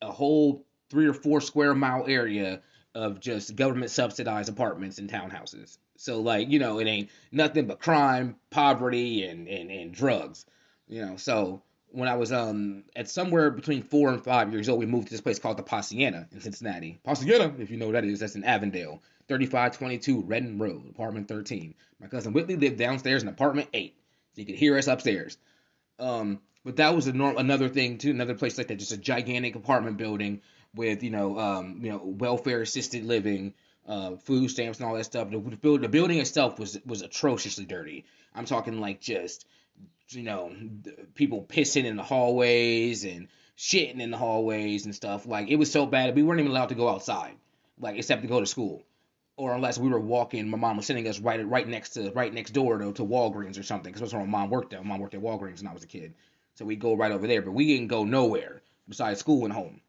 a 0.00 0.10
whole 0.10 0.64
three 0.88 1.06
or 1.06 1.12
four 1.12 1.40
square 1.42 1.74
mile 1.74 2.06
area 2.08 2.62
of 2.94 3.20
just 3.20 3.56
government 3.56 3.90
subsidized 3.90 4.48
apartments 4.48 4.98
and 4.98 5.10
townhouses. 5.10 5.76
So 5.96 6.20
like, 6.20 6.50
you 6.50 6.58
know, 6.58 6.80
it 6.80 6.86
ain't 6.86 7.10
nothing 7.30 7.66
but 7.66 7.80
crime, 7.80 8.36
poverty, 8.50 9.24
and 9.24 9.48
and 9.48 9.70
and 9.70 9.92
drugs. 9.92 10.46
You 10.88 11.04
know, 11.04 11.16
so 11.16 11.62
when 11.94 12.08
I 12.08 12.16
was 12.16 12.32
um 12.32 12.84
at 12.96 13.08
somewhere 13.08 13.50
between 13.50 13.82
four 13.82 14.10
and 14.10 14.22
five 14.22 14.52
years 14.52 14.68
old, 14.68 14.80
we 14.80 14.86
moved 14.86 15.08
to 15.08 15.14
this 15.14 15.20
place 15.20 15.38
called 15.38 15.56
the 15.56 15.62
Poinciana 15.62 16.28
in 16.32 16.40
Cincinnati. 16.40 16.98
Poinciana, 17.04 17.54
if 17.58 17.70
you 17.70 17.76
know 17.76 17.86
what 17.86 17.92
that 17.92 18.04
is, 18.04 18.20
that's 18.20 18.34
in 18.34 18.44
Avondale. 18.44 19.00
3522 19.28 20.22
Reading 20.22 20.58
Road, 20.58 20.90
apartment 20.90 21.28
13. 21.28 21.74
My 21.98 22.08
cousin 22.08 22.34
Whitley 22.34 22.56
lived 22.56 22.76
downstairs 22.76 23.22
in 23.22 23.28
apartment 23.28 23.68
8. 23.72 23.94
So 24.34 24.40
you 24.40 24.46
could 24.46 24.56
hear 24.56 24.76
us 24.76 24.86
upstairs. 24.86 25.38
Um, 25.98 26.40
but 26.64 26.76
that 26.76 26.94
was 26.94 27.06
a 27.06 27.12
norm, 27.12 27.38
another 27.38 27.68
thing 27.68 27.98
too, 27.98 28.10
another 28.10 28.34
place 28.34 28.58
like 28.58 28.68
that, 28.68 28.76
just 28.76 28.92
a 28.92 28.98
gigantic 28.98 29.54
apartment 29.54 29.96
building 29.96 30.42
with 30.74 31.02
you 31.02 31.10
know, 31.10 31.38
um, 31.38 31.80
you 31.82 31.90
know, 31.90 32.00
welfare 32.04 32.60
assisted 32.62 33.04
living, 33.04 33.54
uh, 33.86 34.16
food 34.16 34.50
stamps 34.50 34.78
and 34.78 34.88
all 34.88 34.94
that 34.94 35.04
stuff. 35.04 35.30
The, 35.30 35.38
the, 35.38 35.78
the 35.78 35.88
building 35.88 36.18
itself 36.18 36.58
was 36.58 36.78
was 36.84 37.02
atrociously 37.02 37.64
dirty. 37.64 38.04
I'm 38.34 38.46
talking 38.46 38.80
like 38.80 39.00
just 39.00 39.46
you 40.08 40.22
know, 40.22 40.52
people 41.14 41.42
pissing 41.42 41.84
in 41.84 41.96
the 41.96 42.02
hallways 42.02 43.04
and 43.04 43.28
shitting 43.56 44.00
in 44.00 44.10
the 44.10 44.16
hallways 44.16 44.84
and 44.84 44.94
stuff. 44.94 45.26
Like 45.26 45.48
it 45.48 45.56
was 45.56 45.70
so 45.70 45.86
bad 45.86 46.14
we 46.14 46.22
weren't 46.22 46.40
even 46.40 46.52
allowed 46.52 46.70
to 46.70 46.74
go 46.74 46.88
outside, 46.88 47.34
like 47.78 47.96
except 47.96 48.22
to 48.22 48.28
go 48.28 48.40
to 48.40 48.46
school 48.46 48.84
or 49.36 49.54
unless 49.54 49.78
we 49.78 49.88
were 49.88 50.00
walking, 50.00 50.48
my 50.48 50.58
mom 50.58 50.76
was 50.76 50.86
sending 50.86 51.08
us 51.08 51.18
right 51.18 51.46
right 51.46 51.66
next 51.66 51.90
to 51.90 52.10
right 52.12 52.32
next 52.32 52.52
door 52.52 52.78
to, 52.78 52.92
to 52.92 53.02
Walgreens 53.02 53.58
or 53.58 53.62
something. 53.62 53.92
Because 53.92 54.00
that's 54.00 54.12
where 54.12 54.24
my 54.24 54.38
mom 54.38 54.50
worked 54.50 54.72
at. 54.72 54.82
My 54.84 54.90
mom 54.90 55.00
worked 55.00 55.14
at 55.14 55.20
Walgreens 55.20 55.58
when 55.58 55.68
I 55.68 55.74
was 55.74 55.82
a 55.82 55.88
kid, 55.88 56.14
so 56.54 56.64
we'd 56.64 56.80
go 56.80 56.94
right 56.94 57.12
over 57.12 57.26
there. 57.26 57.42
But 57.42 57.52
we 57.52 57.66
didn't 57.66 57.88
go 57.88 58.04
nowhere 58.04 58.62
besides 58.88 59.20
school 59.20 59.44
and 59.44 59.52
home. 59.52 59.80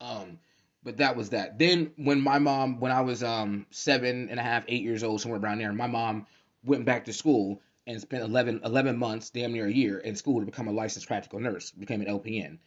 Um, 0.00 0.38
but 0.82 0.98
that 0.98 1.16
was 1.16 1.30
that. 1.30 1.58
Then 1.58 1.92
when 1.96 2.20
my 2.20 2.38
mom, 2.38 2.80
when 2.80 2.92
I 2.92 3.00
was 3.00 3.22
um 3.22 3.66
seven 3.70 4.28
and 4.28 4.38
a 4.38 4.42
half, 4.42 4.64
eight 4.68 4.82
years 4.82 5.02
old, 5.02 5.20
somewhere 5.20 5.40
around 5.40 5.58
there, 5.58 5.72
my 5.72 5.86
mom 5.86 6.26
went 6.62 6.84
back 6.84 7.06
to 7.06 7.12
school 7.12 7.62
and 7.86 8.00
spent 8.00 8.22
11, 8.22 8.60
11 8.64 8.96
months, 8.96 9.30
damn 9.30 9.52
near 9.52 9.66
a 9.66 9.72
year, 9.72 9.98
in 9.98 10.16
school 10.16 10.40
to 10.40 10.46
become 10.46 10.68
a 10.68 10.72
licensed 10.72 11.08
practical 11.08 11.40
nurse, 11.40 11.70
became 11.70 12.00
an 12.00 12.06
LPN. 12.08 12.58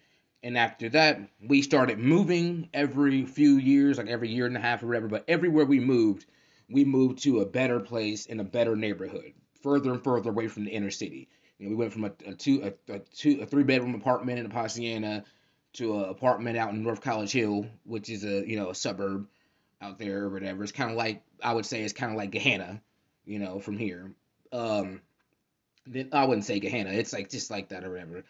And 0.44 0.58
after 0.58 0.90
that, 0.90 1.22
we 1.42 1.62
started 1.62 2.00
moving 2.00 2.70
every 2.74 3.26
few 3.26 3.58
years, 3.58 3.98
like 3.98 4.08
every 4.08 4.30
year 4.30 4.46
and 4.46 4.58
a 4.58 4.60
half 4.60 4.84
or 4.84 4.88
whatever. 4.88 5.08
But 5.08 5.24
everywhere 5.28 5.66
we 5.66 5.80
moved, 5.80 6.26
we 6.70 6.84
moved 6.84 7.24
to 7.24 7.40
a 7.40 7.46
better 7.46 7.80
place 7.80 8.26
in 8.26 8.40
a 8.42 8.44
better 8.44 8.76
neighborhood, 8.76 9.34
further 9.62 9.92
and 9.92 10.04
further 10.04 10.32
away 10.32 10.50
from 10.50 10.66
the 10.66 10.72
inner 10.72 10.92
city. 10.92 11.30
You 11.58 11.66
know, 11.66 11.70
we 11.70 11.76
went 11.76 11.94
from 11.94 12.04
a, 12.06 12.12
a 12.26 12.34
two 12.34 12.62
a, 12.62 12.94
a 12.94 13.00
two 13.00 13.40
a 13.42 13.46
three 13.46 13.64
bedroom 13.64 13.96
apartment 13.96 14.40
in 14.40 14.50
Poinciana 14.50 15.24
to 15.74 16.00
an 16.00 16.10
apartment 16.10 16.58
out 16.58 16.72
in 16.72 16.84
North 16.84 17.02
College 17.02 17.32
Hill, 17.32 17.68
which 17.86 18.10
is 18.10 18.26
a 18.26 18.48
you 18.48 18.58
know 18.58 18.70
a 18.70 18.76
suburb 18.76 19.28
out 19.82 19.98
there 19.98 20.24
or 20.24 20.30
whatever. 20.30 20.64
It's 20.64 20.74
kind 20.74 20.92
of 20.92 20.98
like 20.98 21.24
I 21.42 21.54
would 21.54 21.66
say 21.66 21.84
it's 21.84 21.94
kind 21.94 22.12
of 22.12 22.18
like 22.18 22.32
Gahanna, 22.32 22.82
you 23.26 23.40
know, 23.40 23.60
from 23.60 23.78
here. 23.78 24.14
Um, 24.54 25.02
then 25.86 26.10
I 26.14 26.26
wouldn't 26.26 26.46
say 26.46 26.60
Gahanna. 26.62 26.94
It's 26.94 27.12
like 27.12 27.30
just 27.30 27.52
like 27.52 27.70
that 27.70 27.84
or 27.84 27.92
whatever. 27.92 28.24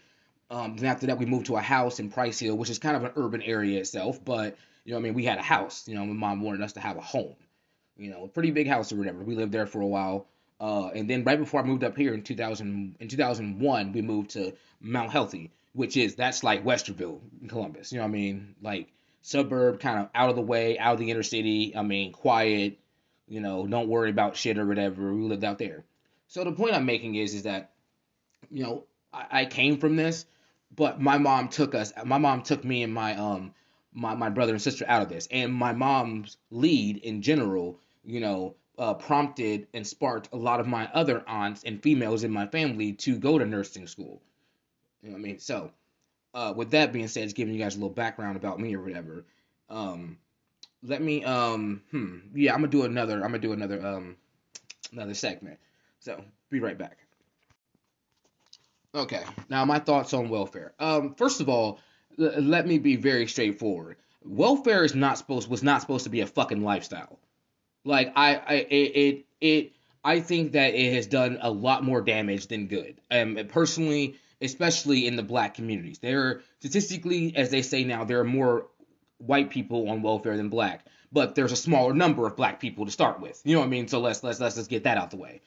Um, 0.50 0.78
then 0.78 0.90
after 0.90 1.08
that, 1.08 1.20
we 1.20 1.26
moved 1.26 1.48
to 1.48 1.56
a 1.56 1.62
house 1.62 2.00
in 2.00 2.10
Price 2.10 2.40
Hill, 2.40 2.56
which 2.56 2.70
is 2.70 2.80
kind 2.80 2.96
of 2.96 3.04
an 3.04 3.12
urban 3.16 3.42
area 3.42 3.80
itself. 3.80 4.24
But 4.24 4.58
you 4.86 4.92
know, 4.92 4.98
I 4.98 5.02
mean, 5.02 5.14
we 5.14 5.26
had 5.26 5.38
a 5.38 5.44
house. 5.44 5.88
You 5.88 5.96
know, 5.96 6.06
my 6.06 6.14
mom 6.14 6.42
wanted 6.42 6.62
us 6.62 6.74
to 6.74 6.80
have 6.80 6.98
a 6.98 7.02
home. 7.02 7.36
You 7.98 8.10
know, 8.10 8.24
a 8.24 8.28
pretty 8.28 8.52
big 8.52 8.68
house 8.68 8.92
or 8.92 8.96
whatever. 8.96 9.24
We 9.24 9.36
lived 9.36 9.52
there 9.52 9.68
for 9.68 9.82
a 9.82 9.88
while. 9.88 10.28
Uh, 10.60 10.88
and 10.96 11.10
then 11.10 11.24
right 11.24 11.38
before 11.38 11.62
I 11.62 11.64
moved 11.64 11.84
up 11.84 11.98
here 11.98 12.14
in 12.14 12.24
2000, 12.24 12.96
in 13.00 13.08
2001, 13.08 13.92
we 13.92 14.02
moved 14.02 14.32
to 14.32 14.54
Mount 14.80 15.12
Healthy, 15.12 15.52
which 15.74 15.98
is 15.98 16.16
that's 16.16 16.44
like 16.44 16.64
Westerville 16.64 17.20
Columbus. 17.50 17.92
You 17.92 17.98
know 18.00 18.06
what 18.06 18.10
I 18.10 18.14
mean? 18.14 18.56
Like 18.62 18.88
suburb, 19.22 19.80
kind 19.80 20.00
of 20.00 20.10
out 20.16 20.30
of 20.30 20.36
the 20.36 20.42
way, 20.42 20.78
out 20.80 20.94
of 20.94 21.00
the 21.00 21.12
inner 21.12 21.24
city. 21.24 21.76
I 21.76 21.82
mean, 21.84 22.12
quiet. 22.12 22.78
You 23.28 23.42
know, 23.42 23.66
don't 23.68 23.88
worry 23.88 24.10
about 24.10 24.38
shit 24.38 24.58
or 24.58 24.66
whatever. 24.66 25.14
We 25.14 25.22
lived 25.22 25.44
out 25.44 25.60
there. 25.60 25.84
So 26.34 26.44
the 26.44 26.52
point 26.52 26.74
I'm 26.74 26.86
making 26.86 27.14
is, 27.14 27.36
is 27.36 27.44
that, 27.44 27.74
you 28.50 28.64
know, 28.64 28.86
I, 29.14 29.42
I 29.42 29.46
came 29.46 29.78
from 29.78 29.96
this 29.96 30.26
but 30.76 31.00
my 31.00 31.20
mom 31.20 31.50
took 31.50 31.76
us 31.76 31.94
my 32.04 32.18
mom 32.18 32.42
took 32.42 32.64
me 32.66 32.82
and 32.82 32.92
my 32.92 33.16
um 33.16 33.54
my, 33.94 34.16
my 34.16 34.30
brother 34.30 34.54
and 34.54 34.62
sister 34.62 34.86
out 34.88 35.04
of 35.04 35.10
this. 35.10 35.28
And 35.30 35.54
my 35.54 35.74
mom's 35.74 36.38
lead 36.50 36.98
in 36.98 37.22
general 37.22 37.80
you 38.04 38.20
know 38.20 38.56
uh, 38.80 38.96
prompted 38.96 39.68
and 39.76 39.86
sparked 39.86 40.30
a 40.34 40.38
lot 40.38 40.60
of 40.60 40.66
my 40.66 40.90
other 40.94 41.24
aunts 41.28 41.64
and 41.66 41.84
females 41.84 42.24
in 42.24 42.32
my 42.32 42.48
family 42.48 42.94
to 42.94 43.20
go 43.20 43.38
to 43.38 43.46
nursing 43.46 43.86
school. 43.86 44.20
You 45.04 45.10
know 45.10 45.14
what 45.14 45.20
i 45.20 45.22
mean? 45.22 45.40
So 45.40 45.72
uh, 46.34 46.54
with 46.56 46.72
that 46.72 46.94
being 46.94 47.08
said 47.10 47.26
just 47.26 47.36
giving 47.36 47.54
you 47.54 47.62
guys 47.62 47.76
a 47.76 47.80
little 47.80 47.94
background 47.94 48.38
about 48.38 48.60
me 48.60 48.76
or 48.76 48.82
whatever 48.82 49.26
um 49.70 50.18
let 50.84 51.02
me 51.02 51.24
um 51.26 51.82
hmm 51.92 52.18
yeah 52.36 52.54
i'm 52.54 52.60
gonna 52.62 52.70
do 52.72 52.84
another 52.84 53.16
i'm 53.16 53.32
gonna 53.32 53.40
do 53.40 53.54
another 53.54 53.86
um 53.86 54.18
another 54.94 55.14
segment 55.14 55.60
so 56.04 56.24
be 56.50 56.60
right 56.60 56.78
back 56.78 56.98
Okay, 58.96 59.24
now 59.50 59.66
my 59.66 59.80
thoughts 59.80 60.14
on 60.14 60.30
welfare. 60.30 60.74
Um, 60.78 61.16
first 61.16 61.42
of 61.42 61.50
all, 61.50 61.80
l- 62.20 62.42
let 62.42 62.68
me 62.68 62.78
be 62.78 62.96
very 62.96 63.26
straightforward. 63.26 63.98
Welfare 64.24 64.84
is 64.84 64.94
not 64.94 65.18
supposed 65.18 65.50
was 65.50 65.64
not 65.64 65.82
supposed 65.82 66.04
to 66.04 66.12
be 66.12 66.22
a 66.22 66.28
fucking 66.28 66.64
lifestyle. 66.64 67.20
Like 67.84 68.14
I, 68.16 68.36
I 68.36 68.54
it, 68.54 68.96
it, 68.96 69.26
it 69.42 69.72
I 70.04 70.20
think 70.20 70.52
that 70.52 70.76
it 70.76 70.94
has 70.94 71.08
done 71.08 71.40
a 71.42 71.50
lot 71.50 71.84
more 71.84 72.02
damage 72.02 72.48
than 72.48 72.68
good. 72.68 73.02
Um, 73.10 73.40
personally, 73.50 74.16
especially 74.42 75.08
in 75.08 75.16
the 75.16 75.24
black 75.24 75.56
communities, 75.56 75.98
there 75.98 76.22
are 76.28 76.42
statistically, 76.60 77.36
as 77.36 77.50
they 77.50 77.64
say 77.64 77.84
now, 77.84 78.04
there 78.04 78.20
are 78.20 78.26
more 78.26 78.68
white 79.18 79.50
people 79.50 79.90
on 79.90 80.04
welfare 80.04 80.38
than 80.38 80.50
black, 80.50 80.86
but 81.12 81.34
there's 81.34 81.52
a 81.52 81.58
smaller 81.58 81.94
number 81.94 82.28
of 82.28 82.36
black 82.36 82.60
people 82.60 82.86
to 82.86 82.92
start 82.92 83.20
with. 83.20 83.42
You 83.44 83.56
know 83.56 83.62
what 83.62 83.68
I 83.68 83.70
mean? 83.70 83.88
So 83.88 84.00
let's 84.00 84.24
let's 84.24 84.40
let's 84.40 84.56
just 84.56 84.70
get 84.70 84.84
that 84.84 84.98
out 84.98 85.10
the 85.10 85.18
way. 85.18 85.42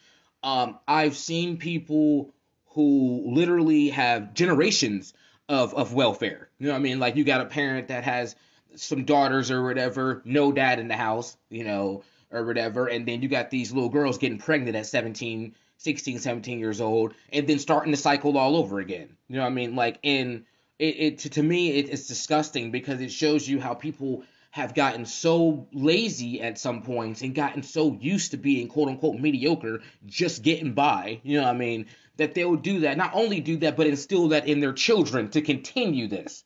Um, 0.47 0.79
I've 0.87 1.17
seen 1.17 1.57
people 1.57 2.33
who 2.67 3.25
literally 3.35 3.89
have 3.89 4.33
generations 4.33 5.13
of, 5.49 5.75
of 5.75 5.93
welfare. 5.93 6.49
You 6.61 6.69
know 6.69 6.73
what 6.73 6.79
I 6.79 6.83
mean? 6.83 7.01
Like 7.01 7.17
you 7.17 7.25
got 7.25 7.41
a 7.41 7.47
parent 7.47 7.89
that 7.89 8.05
has 8.05 8.37
some 8.77 9.05
daughters 9.05 9.51
or 9.51 9.65
whatever, 9.65 10.23
no 10.25 10.53
dad 10.53 10.79
in 10.79 10.87
the 10.87 10.95
house, 10.97 11.37
you 11.51 11.65
know, 11.65 12.05
or 12.31 12.45
whatever, 12.45 12.87
and 12.87 13.09
then 13.09 13.23
you 13.23 13.29
got 13.29 13.51
these 13.51 13.73
little 13.73 13.89
girls 13.89 14.19
getting 14.19 14.39
pregnant 14.39 14.77
at 14.77 14.87
17, 14.87 15.57
16, 15.79 16.19
17 16.21 16.59
years 16.61 16.81
old, 16.81 17.15
and 17.33 17.49
then 17.49 17.59
starting 17.59 17.91
the 17.91 17.97
cycle 17.97 18.39
all 18.39 18.55
over 18.57 18.79
again. 18.79 19.17
You 19.27 19.37
know 19.37 19.43
what 19.43 19.51
I 19.51 19.55
mean? 19.55 19.75
Like 19.75 19.99
in 20.05 20.45
it, 20.79 20.97
it 20.97 21.19
to, 21.21 21.31
to 21.31 21.43
me 21.43 21.71
it, 21.71 21.89
it's 21.91 22.07
disgusting 22.07 22.71
because 22.71 23.01
it 23.01 23.11
shows 23.11 23.49
you 23.49 23.61
how 23.61 23.75
people 23.75 24.23
have 24.57 24.73
gotten 24.73 25.05
so 25.05 25.69
lazy 25.75 26.41
at 26.41 26.59
some 26.59 26.81
points 26.81 27.21
and 27.21 27.35
gotten 27.35 27.63
so 27.63 27.93
used 28.01 28.31
to 28.31 28.39
being 28.39 28.69
quote 28.69 28.89
unquote 28.89 29.21
mediocre, 29.21 29.83
just 30.07 30.43
getting 30.43 30.73
by, 30.73 31.21
you 31.25 31.37
know 31.37 31.43
what 31.43 31.55
I 31.55 31.59
mean, 31.59 31.85
that 32.17 32.33
they 32.33 32.43
will 32.47 32.57
do 32.57 32.81
that. 32.81 32.97
Not 32.97 33.11
only 33.13 33.41
do 33.41 33.59
that, 33.59 33.77
but 33.77 33.87
instill 33.87 34.29
that 34.29 34.49
in 34.49 34.61
their 34.61 34.73
children 34.73 35.29
to 35.33 35.43
continue 35.43 36.09
this. 36.09 36.43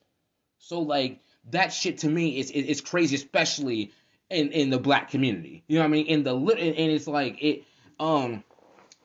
So 0.59 0.81
like 0.81 1.21
that 1.53 1.73
shit 1.73 1.99
to 1.99 2.09
me 2.09 2.41
is 2.41 2.51
is, 2.51 2.81
crazy, 2.81 3.15
especially 3.15 3.93
in 4.29 4.51
in 4.51 4.71
the 4.71 4.81
black 4.81 5.11
community. 5.11 5.63
You 5.69 5.77
know 5.77 5.83
what 5.83 5.91
I 5.91 5.91
mean? 5.91 6.07
In 6.07 6.25
the 6.25 6.35
and 6.35 6.91
it's 6.91 7.07
like 7.07 7.41
it 7.41 7.63
um 8.01 8.43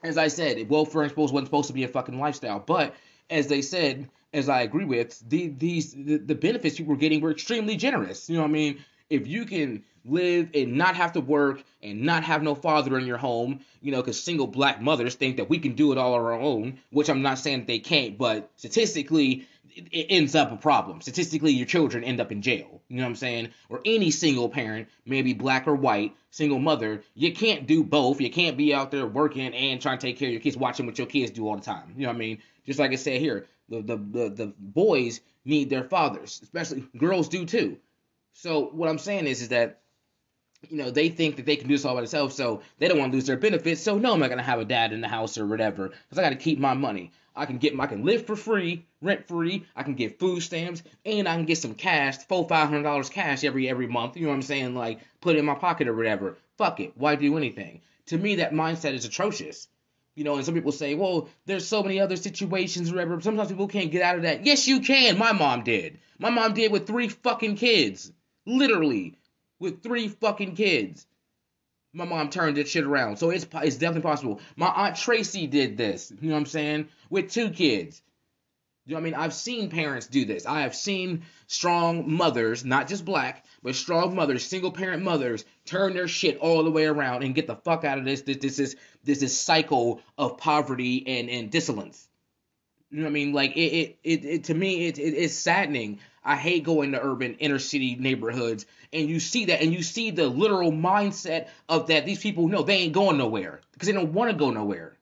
as 0.03 0.17
I 0.17 0.29
said, 0.29 0.67
welfare 0.67 1.03
and 1.03 1.11
supposed 1.11 1.31
wasn't 1.31 1.49
supposed 1.49 1.67
to 1.67 1.73
be 1.73 1.83
a 1.83 1.87
fucking 1.87 2.19
lifestyle, 2.19 2.59
but 2.59 2.95
as 3.29 3.45
they 3.45 3.61
said, 3.61 4.09
as 4.33 4.49
I 4.49 4.61
agree 4.63 4.85
with, 4.85 5.21
the, 5.29 5.49
these 5.49 5.93
the, 5.93 6.17
the 6.17 6.35
benefits 6.35 6.77
people 6.77 6.93
were 6.93 6.99
getting 6.99 7.21
were 7.21 7.31
extremely 7.31 7.75
generous. 7.75 8.27
You 8.29 8.37
know 8.37 8.41
what 8.41 8.49
I 8.49 8.53
mean? 8.53 8.83
If 9.09 9.27
you 9.27 9.45
can 9.45 9.83
live 10.05 10.49
and 10.53 10.73
not 10.73 10.95
have 10.95 11.13
to 11.13 11.21
work 11.21 11.63
and 11.81 12.03
not 12.03 12.23
have 12.23 12.43
no 12.43 12.55
father 12.55 12.97
in 12.97 13.05
your 13.05 13.17
home, 13.17 13.59
you 13.81 13.91
know, 13.91 14.01
because 14.01 14.21
single 14.21 14.47
black 14.47 14.81
mothers 14.81 15.15
think 15.15 15.37
that 15.37 15.49
we 15.49 15.59
can 15.59 15.73
do 15.73 15.91
it 15.91 15.97
all 15.97 16.13
on 16.13 16.21
our 16.21 16.33
own, 16.33 16.79
which 16.91 17.09
I'm 17.09 17.21
not 17.21 17.39
saying 17.39 17.59
that 17.59 17.67
they 17.67 17.79
can't, 17.79 18.17
but 18.17 18.49
statistically, 18.55 19.47
it 19.75 20.07
ends 20.09 20.35
up 20.35 20.51
a 20.51 20.57
problem. 20.57 21.01
Statistically, 21.01 21.51
your 21.51 21.65
children 21.65 22.03
end 22.03 22.21
up 22.21 22.31
in 22.31 22.41
jail. 22.41 22.81
You 22.87 22.97
know 22.97 23.03
what 23.03 23.09
I'm 23.09 23.15
saying? 23.15 23.49
Or 23.67 23.81
any 23.83 24.11
single 24.11 24.47
parent, 24.47 24.87
maybe 25.05 25.33
black 25.33 25.67
or 25.67 25.75
white, 25.75 26.15
single 26.29 26.59
mother, 26.59 27.03
you 27.13 27.33
can't 27.33 27.67
do 27.67 27.83
both. 27.83 28.21
You 28.21 28.29
can't 28.29 28.57
be 28.57 28.73
out 28.73 28.91
there 28.91 29.05
working 29.05 29.53
and 29.53 29.81
trying 29.81 29.97
to 29.97 30.07
take 30.07 30.17
care 30.17 30.29
of 30.29 30.33
your 30.33 30.41
kids, 30.41 30.55
watching 30.55 30.85
what 30.85 30.97
your 30.97 31.07
kids 31.07 31.31
do 31.31 31.47
all 31.47 31.55
the 31.55 31.61
time. 31.61 31.93
You 31.97 32.03
know 32.03 32.09
what 32.09 32.15
I 32.15 32.19
mean? 32.19 32.37
Just 32.65 32.79
like 32.79 32.91
I 32.91 32.95
said 32.95 33.19
here, 33.19 33.47
the 33.69 33.81
the 33.81 33.97
the, 33.97 34.29
the 34.29 34.53
boys 34.59 35.19
need 35.43 35.69
their 35.69 35.83
fathers, 35.83 36.39
especially 36.43 36.85
girls 36.97 37.27
do 37.27 37.45
too. 37.45 37.77
So 38.37 38.65
what 38.65 38.89
I'm 38.89 38.97
saying 38.97 39.27
is, 39.27 39.41
is 39.41 39.47
that 39.49 39.79
you 40.69 40.77
know 40.77 40.91
they 40.91 41.07
think 41.07 41.37
that 41.37 41.45
they 41.45 41.55
can 41.55 41.69
do 41.69 41.73
this 41.73 41.85
all 41.85 41.95
by 41.95 42.01
themselves, 42.01 42.35
so 42.35 42.61
they 42.77 42.89
don't 42.89 42.99
want 42.99 43.13
to 43.13 43.15
lose 43.15 43.27
their 43.27 43.37
benefits. 43.37 43.81
So 43.81 43.97
no, 43.97 44.13
I'm 44.13 44.19
not 44.19 44.29
gonna 44.29 44.43
have 44.43 44.59
a 44.59 44.65
dad 44.65 44.91
in 44.91 44.99
the 44.99 45.07
house 45.07 45.37
or 45.37 45.47
whatever, 45.47 45.87
because 45.87 46.19
I 46.19 46.21
got 46.21 46.29
to 46.29 46.35
keep 46.35 46.59
my 46.59 46.73
money. 46.73 47.11
I 47.33 47.45
can 47.45 47.57
get, 47.57 47.79
I 47.79 47.87
can 47.87 48.03
live 48.03 48.27
for 48.27 48.35
free, 48.35 48.85
rent 49.01 49.27
free. 49.27 49.65
I 49.73 49.83
can 49.83 49.95
get 49.95 50.19
food 50.19 50.41
stamps, 50.41 50.83
and 51.05 51.29
I 51.29 51.35
can 51.35 51.45
get 51.45 51.59
some 51.59 51.75
cash, 51.75 52.17
four, 52.27 52.45
five 52.47 52.67
hundred 52.67 52.83
dollars 52.83 53.09
cash 53.09 53.45
every 53.45 53.69
every 53.69 53.87
month. 53.87 54.17
You 54.17 54.23
know 54.23 54.29
what 54.29 54.35
I'm 54.35 54.41
saying? 54.41 54.75
Like 54.75 54.99
put 55.21 55.37
it 55.37 55.39
in 55.39 55.45
my 55.45 55.55
pocket 55.55 55.87
or 55.87 55.95
whatever. 55.95 56.37
Fuck 56.57 56.81
it. 56.81 56.91
Why 56.95 57.15
do 57.15 57.37
anything? 57.37 57.81
To 58.07 58.17
me, 58.17 58.35
that 58.35 58.51
mindset 58.51 58.93
is 58.93 59.05
atrocious. 59.05 59.69
You 60.13 60.25
know, 60.25 60.35
and 60.35 60.45
some 60.45 60.53
people 60.53 60.71
say, 60.73 60.93
well, 60.93 61.29
there's 61.45 61.67
so 61.67 61.83
many 61.83 61.99
other 62.01 62.15
situations, 62.17 62.91
whatever. 62.91 63.19
Sometimes 63.21 63.49
people 63.49 63.67
can't 63.67 63.91
get 63.91 64.01
out 64.01 64.17
of 64.17 64.21
that. 64.23 64.45
Yes, 64.45 64.67
you 64.67 64.81
can. 64.81 65.17
My 65.17 65.31
mom 65.31 65.63
did. 65.63 65.99
My 66.19 66.29
mom 66.29 66.53
did 66.53 66.71
with 66.71 66.85
three 66.85 67.09
fucking 67.09 67.55
kids 67.55 68.11
literally 68.45 69.17
with 69.59 69.83
three 69.83 70.07
fucking 70.07 70.55
kids. 70.55 71.05
My 71.93 72.05
mom 72.05 72.29
turned 72.29 72.57
that 72.57 72.67
shit 72.67 72.83
around. 72.83 73.17
So 73.17 73.29
it's 73.29 73.45
it's 73.53 73.77
definitely 73.77 74.01
possible. 74.01 74.41
My 74.55 74.67
aunt 74.67 74.97
Tracy 74.97 75.47
did 75.47 75.77
this. 75.77 76.11
You 76.19 76.29
know 76.29 76.35
what 76.35 76.41
I'm 76.41 76.45
saying? 76.45 76.89
With 77.09 77.31
two 77.31 77.51
kids. 77.51 78.01
You 78.85 78.93
know 78.93 79.01
what 79.01 79.01
I 79.01 79.03
mean? 79.05 79.13
I've 79.15 79.33
seen 79.33 79.69
parents 79.71 80.05
do 80.05 80.25
this. 80.25 80.45
I 80.45 80.61
have 80.61 80.75
seen 80.75 81.23
strong 81.47 82.11
mothers, 82.11 82.63
not 82.63 82.87
just 82.87 83.03
black, 83.03 83.43
but 83.63 83.73
strong 83.73 84.13
mothers, 84.13 84.45
single 84.45 84.71
parent 84.71 85.01
mothers, 85.01 85.43
turn 85.65 85.95
their 85.95 86.07
shit 86.07 86.37
all 86.37 86.63
the 86.63 86.69
way 86.69 86.85
around 86.85 87.23
and 87.23 87.33
get 87.33 87.47
the 87.47 87.55
fuck 87.55 87.83
out 87.83 87.97
of 87.97 88.05
this. 88.05 88.21
This, 88.21 88.37
this 88.37 88.59
is 88.59 88.75
this 89.03 89.23
is 89.23 89.35
cycle 89.35 90.01
of 90.17 90.37
poverty 90.37 91.03
and 91.07 91.29
and 91.29 91.49
dissolence. 91.49 92.07
You 92.91 92.99
know 92.99 93.05
what 93.05 93.09
I 93.09 93.13
mean? 93.13 93.33
Like 93.33 93.57
it 93.57 93.59
it, 93.59 93.97
it, 94.03 94.25
it 94.25 94.43
to 94.45 94.53
me 94.53 94.85
it, 94.85 94.99
it 94.99 95.13
it's 95.15 95.33
saddening 95.33 95.99
I 96.25 96.35
hate 96.35 96.63
going 96.63 96.91
to 96.91 97.01
urban 97.01 97.35
inner 97.35 97.59
city 97.59 97.95
neighborhoods 97.95 98.65
and 98.91 99.07
you 99.07 99.19
see 99.19 99.45
that 99.45 99.61
and 99.61 99.71
you 99.71 99.83
see 99.83 100.11
the 100.11 100.27
literal 100.27 100.71
mindset 100.71 101.47
of 101.69 101.87
that 101.87 102.05
these 102.05 102.19
people 102.19 102.47
know 102.47 102.63
they 102.63 102.77
ain't 102.77 102.93
going 102.93 103.17
nowhere 103.17 103.61
because 103.73 103.87
they 103.87 103.93
don't 103.93 104.13
want 104.13 104.31
to 104.31 104.37
go 104.37 104.49
nowhere. 104.49 104.97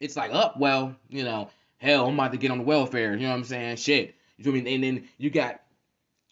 It's 0.00 0.16
like, 0.16 0.30
oh, 0.32 0.52
well, 0.56 0.96
you 1.08 1.24
know, 1.24 1.50
hell, 1.78 2.06
I'm 2.06 2.14
about 2.14 2.32
to 2.32 2.38
get 2.38 2.50
on 2.50 2.58
the 2.58 2.64
welfare. 2.64 3.12
You 3.12 3.24
know 3.24 3.30
what 3.30 3.36
I'm 3.36 3.44
saying? 3.44 3.76
Shit. 3.76 4.14
You 4.38 4.44
know 4.46 4.50
I 4.50 4.62
mean? 4.62 4.66
And 4.74 4.82
then 4.82 5.08
you 5.18 5.30
got 5.30 5.60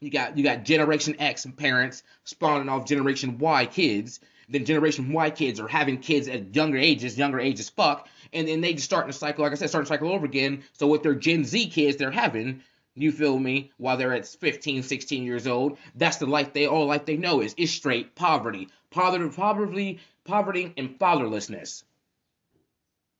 you 0.00 0.10
got 0.10 0.36
you 0.36 0.44
got 0.44 0.64
Generation 0.64 1.16
X 1.18 1.46
parents 1.56 2.02
spawning 2.24 2.68
off 2.68 2.86
Generation 2.86 3.38
Y 3.38 3.66
kids. 3.66 4.20
Then 4.48 4.64
Generation 4.64 5.12
Y 5.12 5.30
kids 5.30 5.60
are 5.60 5.68
having 5.68 5.98
kids 5.98 6.26
at 6.26 6.54
younger 6.56 6.78
ages, 6.78 7.18
younger 7.18 7.38
ages 7.38 7.68
fuck, 7.68 8.08
and 8.32 8.48
then 8.48 8.62
they 8.62 8.72
just 8.72 8.86
start 8.86 9.06
to 9.06 9.12
cycle, 9.12 9.44
like 9.44 9.52
I 9.52 9.56
said, 9.56 9.68
start 9.68 9.84
to 9.84 9.88
cycle 9.88 10.10
over 10.10 10.24
again. 10.24 10.64
So 10.72 10.86
with 10.86 11.02
their 11.02 11.14
Gen 11.14 11.44
Z 11.44 11.68
kids, 11.68 11.98
they're 11.98 12.10
having 12.10 12.62
you 13.02 13.12
feel 13.12 13.38
me? 13.38 13.72
While 13.76 13.96
they're 13.96 14.12
at 14.12 14.26
15, 14.26 14.82
16 14.82 15.22
years 15.22 15.46
old, 15.46 15.78
that's 15.94 16.16
the 16.16 16.26
life 16.26 16.52
they 16.52 16.66
all 16.66 16.86
like 16.86 17.06
they 17.06 17.16
know 17.16 17.40
is 17.40 17.54
is 17.56 17.70
straight 17.70 18.14
poverty, 18.14 18.68
poverty, 18.90 19.28
poverty, 19.28 20.00
poverty, 20.24 20.72
and 20.76 20.98
fatherlessness. 20.98 21.84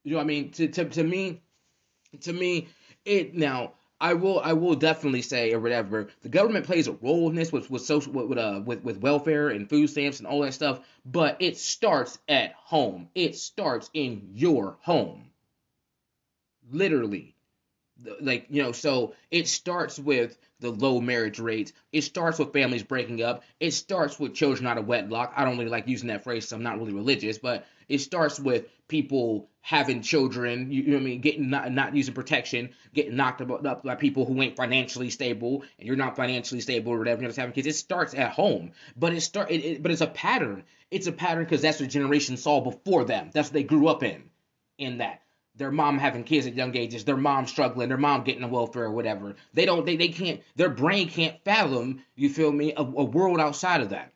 You 0.05 0.13
know 0.13 0.19
what 0.19 0.25
I 0.25 0.27
mean? 0.27 0.51
To 0.53 0.69
to 0.69 0.85
to 0.85 1.05
me, 1.05 1.41
to 2.21 2.33
me, 2.33 2.69
it 3.05 3.35
now 3.35 3.75
I 4.01 4.15
will 4.15 4.41
I 4.41 4.53
will 4.53 4.77
definitely 4.77 5.23
say 5.23 5.53
or 5.53 5.61
whatever 5.61 6.09
the 6.23 6.29
government 6.29 6.67
plays 6.67 6.87
a 6.87 6.93
role 6.93 7.29
in 7.29 7.35
this 7.35 7.53
with 7.53 7.69
with 7.71 7.83
social 7.83 8.13
with 8.13 8.27
with, 8.27 8.39
uh, 8.39 8.63
with 8.65 8.85
with 8.85 9.01
welfare 9.01 9.49
and 9.49 9.69
food 9.69 9.89
stamps 9.89 10.19
and 10.19 10.27
all 10.27 10.41
that 10.43 10.55
stuff, 10.55 10.81
but 11.05 11.37
it 11.41 11.59
starts 11.59 12.19
at 12.29 12.53
home. 12.55 13.09
It 13.15 13.37
starts 13.37 13.91
in 13.93 14.31
your 14.35 14.79
home. 14.83 15.31
Literally 16.71 17.35
like 18.21 18.47
you 18.49 18.63
know 18.63 18.73
so 18.73 19.15
it 19.31 19.49
starts 19.49 19.99
with 19.99 20.39
the 20.61 20.71
low 20.71 21.01
marriage 21.01 21.39
rates 21.39 21.73
it 21.93 22.03
starts 22.03 22.39
with 22.39 22.53
families 22.53 22.83
breaking 22.83 23.23
up. 23.23 23.45
It 23.61 23.73
starts 23.73 24.19
with 24.19 24.35
children 24.35 24.67
out 24.67 24.79
of 24.79 24.87
wedlock. 24.87 25.33
I 25.37 25.45
don't 25.45 25.59
really 25.59 25.71
like 25.71 25.89
using 25.89 26.09
that 26.09 26.25
phrase 26.25 26.49
so 26.49 26.57
i'm 26.57 26.63
not 26.63 26.79
really 26.79 26.93
religious 26.93 27.39
but 27.39 27.67
it 27.89 27.99
starts 27.99 28.39
with 28.39 28.67
people 28.89 29.49
having 29.61 30.01
children 30.01 30.71
you, 30.71 30.83
know 30.85 30.93
what 30.95 31.01
i 31.01 31.05
mean 31.05 31.21
getting 31.21 31.51
not, 31.51 31.73
not 31.73 31.95
using 31.95 32.15
protection 32.15 32.71
getting 32.95 33.17
knocked 33.17 33.41
up 33.41 33.83
by 33.83 33.95
people 33.95 34.25
who 34.25 34.41
ain't 34.43 34.57
financially 34.57 35.11
stable 35.11 35.63
and 35.79 35.87
you're 35.87 35.97
not 35.97 36.17
financially 36.17 36.61
stable 36.61 36.93
or 36.93 36.99
whatever 36.99 37.21
you're 37.21 37.29
just 37.29 37.39
having 37.39 37.53
kids. 37.53 37.67
It 37.67 37.77
starts 37.77 38.15
at 38.15 38.33
home 38.33 38.73
but 38.97 39.13
it 39.13 39.21
start 39.21 39.51
it, 39.51 39.65
it 39.65 39.83
but 39.83 39.93
it's 39.93 40.01
a 40.01 40.07
pattern. 40.07 40.65
It's 40.91 41.07
a 41.07 41.13
pattern 41.13 41.45
because 41.45 41.63
that's 41.63 41.81
what 41.81 41.91
generation 41.91 42.37
saw 42.37 42.61
before 42.61 43.05
them. 43.05 43.31
That's 43.33 43.49
what 43.49 43.55
they 43.55 43.63
grew 43.63 43.89
up 43.89 44.03
in 44.03 44.31
in 44.79 44.99
that 44.99 45.23
their 45.59 45.71
mom 45.73 45.99
having 45.99 46.25
kids 46.25 46.47
at 46.47 46.55
young 46.55 46.77
ages, 46.77 47.05
their 47.05 47.17
mom 47.17 47.47
struggling, 47.47 47.89
their 47.89 47.99
mom 47.99 48.23
getting 48.23 48.45
a 48.45 48.49
welfare 48.49 48.85
or 48.85 48.93
whatever. 48.93 49.35
They 49.53 49.67
don't, 49.67 49.85
they, 49.85 49.97
they 49.97 50.09
can't, 50.09 50.41
their 50.57 50.71
brain 50.71 51.09
can't 51.09 51.37
fathom, 51.45 52.03
you 52.15 52.31
feel 52.31 52.51
me, 52.51 52.73
a, 52.73 52.81
a 52.81 53.05
world 53.05 53.41
outside 53.41 53.81
of 53.81 53.91
that. 53.91 54.13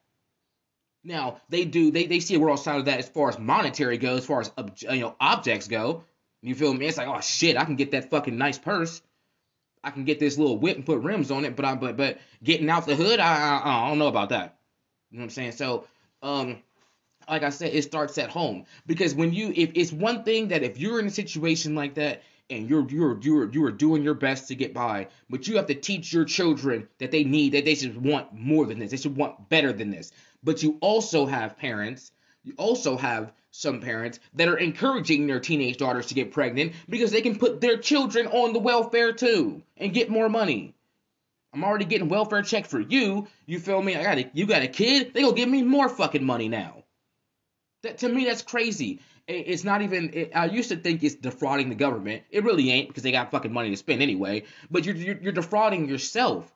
Now, 1.05 1.41
they 1.49 1.65
do, 1.65 1.91
they, 1.91 2.07
they 2.07 2.21
see 2.21 2.37
a 2.37 2.41
world 2.41 2.59
outside 2.59 2.79
of 2.79 2.85
that 2.85 3.01
as 3.01 3.09
far 3.09 3.29
as 3.29 3.39
monetary 3.39 3.99
goes, 3.99 4.21
as 4.21 4.27
far 4.27 4.41
as, 4.41 4.53
you 4.83 5.01
know, 5.01 5.17
objects 5.21 5.67
go. 5.67 6.05
You 6.43 6.55
feel 6.55 6.73
me? 6.73 6.87
It's 6.87 6.97
like, 6.97 7.09
oh 7.09 7.21
shit, 7.21 7.57
I 7.57 7.65
can 7.65 7.77
get 7.77 7.91
that 7.91 8.11
fucking 8.11 8.39
nice 8.39 8.59
purse. 8.59 9.03
I 9.83 9.91
can 9.91 10.05
get 10.05 10.21
this 10.21 10.39
little 10.39 10.59
whip 10.59 10.77
and 10.77 10.87
put 10.87 11.01
rims 11.01 11.33
on 11.33 11.45
it, 11.45 11.57
but 11.57 11.65
I, 11.65 11.75
but, 11.75 11.97
but 11.97 12.19
getting 12.43 12.71
out 12.71 12.87
the 12.87 12.95
hood, 12.95 13.19
I, 13.19 13.59
I, 13.59 13.85
I 13.85 13.89
don't 13.89 13.99
know 13.99 14.07
about 14.07 14.29
that. 14.29 14.59
You 15.11 15.19
know 15.19 15.23
what 15.23 15.27
I'm 15.27 15.31
saying? 15.31 15.53
So, 15.53 15.87
um, 16.23 16.63
like 17.29 17.43
I 17.43 17.51
said, 17.51 17.73
it 17.75 17.83
starts 17.83 18.19
at 18.19 18.31
home 18.31 18.65
because 18.87 19.15
when 19.15 19.33
you 19.33 19.53
if 19.55 19.71
it's 19.75 19.93
one 19.93 20.25
thing 20.25 20.49
that 20.49 20.63
if 20.63 20.79
you're 20.79 21.01
in 21.01 21.07
a 21.07 21.11
situation 21.11 21.75
like 21.75 21.95
that 21.95 22.23
and 22.51 22.69
you're 22.69 22.89
you're 22.89 23.19
you're 23.21 23.51
you're 23.51 23.71
doing 23.71 24.03
your 24.03 24.15
best 24.15 24.49
to 24.49 24.55
get 24.55 24.75
by, 24.75 25.09
but 25.31 25.47
you 25.49 25.57
have 25.57 25.67
to 25.67 25.75
teach 25.75 26.13
your 26.13 26.25
children 26.25 26.89
that 26.99 27.11
they 27.11 27.25
need 27.25 27.53
that 27.53 27.65
they 27.65 27.75
should 27.75 28.03
want 28.03 28.33
more 28.33 28.67
than 28.67 28.79
this, 28.79 28.91
they 28.91 28.97
should 28.97 29.17
want 29.17 29.49
better 29.49 29.73
than 29.73 29.91
this. 29.91 30.13
But 30.43 30.63
you 30.63 30.79
also 30.81 31.27
have 31.27 31.57
parents, 31.57 32.13
you 32.43 32.55
also 32.57 32.97
have 32.97 33.33
some 33.53 33.81
parents 33.81 34.19
that 34.35 34.49
are 34.49 34.57
encouraging 34.57 35.27
their 35.27 35.41
teenage 35.41 35.77
daughters 35.77 36.07
to 36.07 36.15
get 36.15 36.33
pregnant 36.33 36.73
because 36.89 37.11
they 37.11 37.21
can 37.21 37.39
put 37.39 37.61
their 37.61 37.77
children 37.77 38.27
on 38.27 38.53
the 38.53 38.59
welfare 38.59 39.13
too 39.13 39.63
and 39.77 39.95
get 39.95 40.11
more 40.11 40.29
money. 40.29 40.75
I'm 41.55 41.65
already 41.65 41.85
getting 41.85 42.09
welfare 42.09 42.43
check 42.43 42.67
for 42.67 42.81
you. 42.81 43.29
You 43.45 43.59
feel 43.59 43.83
me? 43.83 43.95
I 43.95 44.03
got 44.03 44.19
a, 44.19 44.31
you 44.33 44.47
got 44.47 44.63
a 44.63 44.69
kid. 44.69 45.13
They 45.13 45.21
gonna 45.21 45.37
give 45.37 45.51
me 45.51 45.63
more 45.63 45.89
fucking 45.89 46.25
money 46.25 46.49
now. 46.49 46.83
That 47.83 47.99
to 47.99 48.09
me, 48.09 48.25
that's 48.25 48.43
crazy. 48.43 49.01
It's 49.27 49.65
not 49.65 49.83
even. 49.83 50.11
It, 50.15 50.33
I 50.35 50.47
used 50.47 50.71
to 50.71 50.77
think 50.77 51.03
it's 51.03 51.15
defrauding 51.15 51.69
the 51.69 51.75
government. 51.75 52.23
It 52.31 52.45
really 52.45 52.71
ain't 52.71 52.89
because 52.89 53.03
they 53.03 53.13
got 53.13 53.31
fucking 53.31 53.53
money 53.53 53.71
to 53.71 53.77
spend 53.77 54.03
anyway. 54.03 54.45
But 54.71 54.85
you're 54.85 54.97
you're, 54.97 55.19
you're 55.19 55.33
defrauding 55.33 55.89
yourself. 55.89 56.53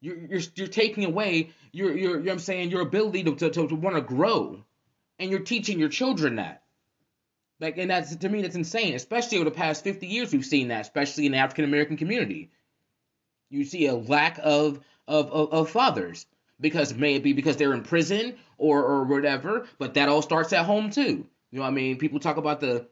You're, 0.00 0.16
you're 0.16 0.42
you're 0.54 0.68
taking 0.68 1.04
away 1.04 1.50
your 1.72 1.96
your 1.96 2.18
you 2.18 2.24
know 2.24 2.32
I'm 2.32 2.38
saying 2.38 2.70
your 2.70 2.82
ability 2.82 3.24
to 3.24 3.34
to, 3.34 3.50
to, 3.50 3.68
to 3.68 3.74
want 3.74 3.96
to 3.96 4.02
grow, 4.02 4.62
and 5.18 5.30
you're 5.30 5.40
teaching 5.40 5.78
your 5.78 5.88
children 5.88 6.36
that. 6.36 6.62
Like, 7.60 7.76
and 7.76 7.90
that's 7.90 8.14
to 8.16 8.28
me 8.28 8.42
that's 8.42 8.54
insane. 8.54 8.94
Especially 8.94 9.38
over 9.38 9.46
the 9.46 9.56
past 9.56 9.84
50 9.84 10.06
years, 10.06 10.32
we've 10.32 10.44
seen 10.44 10.68
that, 10.68 10.82
especially 10.82 11.26
in 11.26 11.32
the 11.32 11.38
African 11.38 11.64
American 11.64 11.96
community. 11.96 12.50
You 13.50 13.64
see 13.64 13.86
a 13.86 13.94
lack 13.94 14.38
of 14.42 14.80
of, 15.06 15.30
of, 15.30 15.52
of 15.52 15.70
fathers 15.70 16.26
because 16.60 16.94
maybe 16.94 17.32
because 17.32 17.56
they're 17.56 17.74
in 17.74 17.82
prison 17.82 18.36
or 18.56 18.84
or 18.84 19.04
whatever. 19.04 19.66
But 19.78 19.94
that 19.94 20.08
all 20.08 20.22
starts 20.22 20.52
at 20.52 20.64
home 20.64 20.90
too. 20.90 21.26
You 21.50 21.58
know 21.58 21.62
what 21.62 21.68
I 21.68 21.72
mean? 21.72 21.98
People 21.98 22.20
talk 22.20 22.36
about 22.36 22.60
the 22.60 22.86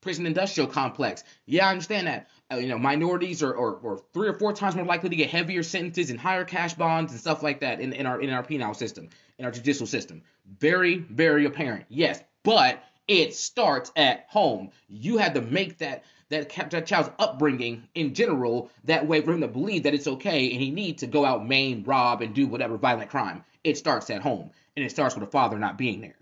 prison 0.00 0.26
industrial 0.26 0.68
complex. 0.68 1.24
Yeah, 1.46 1.66
I 1.66 1.70
understand 1.70 2.06
that. 2.06 2.28
Uh, 2.52 2.56
you 2.56 2.68
know, 2.68 2.78
minorities 2.78 3.42
are, 3.42 3.54
are, 3.54 3.86
are, 3.86 3.98
three 4.12 4.28
or 4.28 4.34
four 4.34 4.52
times 4.52 4.74
more 4.74 4.84
likely 4.84 5.08
to 5.08 5.16
get 5.16 5.30
heavier 5.30 5.62
sentences 5.62 6.10
and 6.10 6.18
higher 6.18 6.44
cash 6.44 6.74
bonds 6.74 7.12
and 7.12 7.20
stuff 7.20 7.42
like 7.42 7.60
that 7.60 7.80
in, 7.80 7.92
in 7.92 8.06
our 8.06 8.20
in 8.20 8.30
our 8.30 8.42
penal 8.42 8.74
system, 8.74 9.08
in 9.38 9.44
our 9.44 9.50
judicial 9.50 9.86
system. 9.86 10.22
Very, 10.58 10.98
very 10.98 11.44
apparent. 11.44 11.86
Yes, 11.88 12.22
but 12.42 12.82
it 13.06 13.34
starts 13.34 13.92
at 13.96 14.26
home. 14.28 14.70
You 14.88 15.18
had 15.18 15.34
to 15.34 15.40
make 15.40 15.78
that 15.78 16.04
that, 16.30 16.86
child's 16.86 17.10
upbringing 17.18 17.88
in 17.94 18.14
general 18.14 18.70
that 18.84 19.06
way 19.06 19.20
for 19.20 19.32
him 19.32 19.40
to 19.40 19.48
believe 19.48 19.82
that 19.82 19.94
it's 19.94 20.06
okay 20.06 20.50
and 20.50 20.60
he 20.60 20.70
needs 20.70 21.00
to 21.00 21.06
go 21.06 21.24
out, 21.24 21.46
maim, 21.46 21.84
rob, 21.84 22.22
and 22.22 22.34
do 22.34 22.46
whatever 22.46 22.78
violent 22.78 23.10
crime. 23.10 23.44
It 23.62 23.76
starts 23.76 24.08
at 24.10 24.22
home, 24.22 24.50
and 24.76 24.84
it 24.84 24.90
starts 24.90 25.14
with 25.14 25.24
a 25.24 25.30
father 25.30 25.58
not 25.58 25.76
being 25.76 26.00
there. 26.00 26.16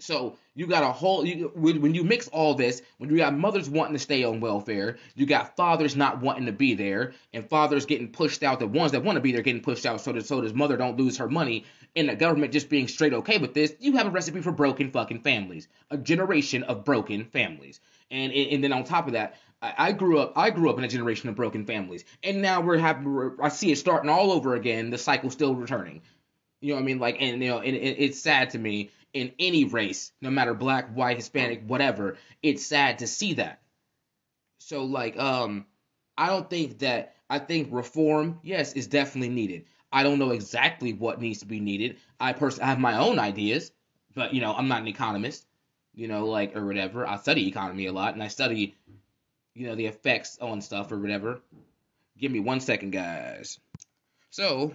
So 0.00 0.36
you 0.56 0.66
got 0.66 0.82
a 0.82 0.90
whole 0.90 1.24
you, 1.24 1.52
when 1.54 1.94
you 1.94 2.02
mix 2.02 2.26
all 2.26 2.54
this, 2.54 2.82
when 2.98 3.08
you 3.08 3.18
got 3.18 3.38
mothers 3.38 3.70
wanting 3.70 3.92
to 3.92 4.00
stay 4.00 4.24
on 4.24 4.40
welfare, 4.40 4.98
you 5.14 5.26
got 5.26 5.54
fathers 5.54 5.94
not 5.94 6.20
wanting 6.20 6.46
to 6.46 6.52
be 6.52 6.74
there, 6.74 7.12
and 7.32 7.48
fathers 7.48 7.86
getting 7.86 8.10
pushed 8.10 8.42
out. 8.42 8.58
The 8.58 8.66
ones 8.66 8.90
that 8.92 9.04
want 9.04 9.14
to 9.14 9.20
be 9.20 9.30
there 9.30 9.42
getting 9.42 9.62
pushed 9.62 9.86
out, 9.86 10.00
so 10.00 10.10
that 10.12 10.26
so 10.26 10.40
his 10.40 10.54
mother 10.54 10.76
don't 10.76 10.98
lose 10.98 11.18
her 11.18 11.28
money, 11.28 11.66
and 11.94 12.08
the 12.08 12.16
government 12.16 12.52
just 12.52 12.68
being 12.68 12.88
straight 12.88 13.12
okay 13.12 13.38
with 13.38 13.54
this. 13.54 13.74
You 13.80 13.96
have 13.96 14.06
a 14.06 14.10
recipe 14.10 14.40
for 14.40 14.52
broken 14.52 14.90
fucking 14.90 15.20
families, 15.20 15.68
a 15.90 15.98
generation 15.98 16.62
of 16.64 16.84
broken 16.84 17.24
families, 17.26 17.80
and 18.10 18.32
and 18.32 18.62
then 18.62 18.72
on 18.72 18.84
top 18.84 19.06
of 19.06 19.12
that, 19.12 19.36
I 19.62 19.92
grew 19.92 20.18
up. 20.18 20.32
I 20.36 20.50
grew 20.50 20.70
up 20.70 20.78
in 20.78 20.84
a 20.84 20.88
generation 20.88 21.28
of 21.28 21.36
broken 21.36 21.66
families, 21.66 22.04
and 22.22 22.42
now 22.42 22.60
we're 22.60 22.78
having. 22.78 23.36
I 23.40 23.48
see 23.48 23.70
it 23.70 23.78
starting 23.78 24.10
all 24.10 24.32
over 24.32 24.54
again. 24.54 24.90
The 24.90 24.98
cycle 24.98 25.30
still 25.30 25.54
returning. 25.54 26.02
You 26.60 26.70
know 26.70 26.74
what 26.76 26.82
I 26.82 26.84
mean? 26.84 26.98
Like, 26.98 27.16
and 27.20 27.42
you 27.42 27.48
know, 27.50 27.58
and 27.58 27.76
it, 27.76 27.96
it's 27.98 28.20
sad 28.20 28.50
to 28.50 28.58
me 28.58 28.90
in 29.12 29.32
any 29.38 29.64
race, 29.64 30.12
no 30.20 30.30
matter 30.30 30.54
black, 30.54 30.94
white, 30.94 31.16
Hispanic, 31.16 31.62
whatever. 31.66 32.16
It's 32.42 32.66
sad 32.66 32.98
to 33.00 33.06
see 33.06 33.34
that. 33.34 33.60
So 34.58 34.84
like 34.84 35.16
um 35.18 35.66
I 36.16 36.26
don't 36.28 36.48
think 36.48 36.80
that 36.80 37.14
I 37.30 37.38
think 37.38 37.68
reform, 37.70 38.40
yes, 38.42 38.72
is 38.74 38.86
definitely 38.86 39.30
needed. 39.30 39.64
I 39.92 40.02
don't 40.02 40.18
know 40.18 40.30
exactly 40.30 40.92
what 40.92 41.20
needs 41.20 41.40
to 41.40 41.46
be 41.46 41.60
needed. 41.60 41.96
I 42.18 42.32
personally 42.32 42.68
have 42.68 42.78
my 42.78 42.98
own 42.98 43.18
ideas, 43.18 43.70
but 44.14 44.32
you 44.34 44.40
know, 44.40 44.54
I'm 44.54 44.68
not 44.68 44.82
an 44.82 44.88
economist, 44.88 45.46
you 45.94 46.08
know, 46.08 46.26
like 46.26 46.56
or 46.56 46.64
whatever. 46.64 47.06
I 47.06 47.16
study 47.16 47.48
economy 47.48 47.86
a 47.86 47.92
lot 47.92 48.14
and 48.14 48.22
I 48.22 48.28
study 48.28 48.74
you 49.54 49.66
know 49.66 49.74
the 49.74 49.86
effects 49.86 50.38
on 50.40 50.60
stuff 50.60 50.92
or 50.92 50.98
whatever. 50.98 51.40
Give 52.18 52.32
me 52.32 52.40
one 52.40 52.60
second, 52.60 52.90
guys. 52.90 53.58
So, 54.30 54.72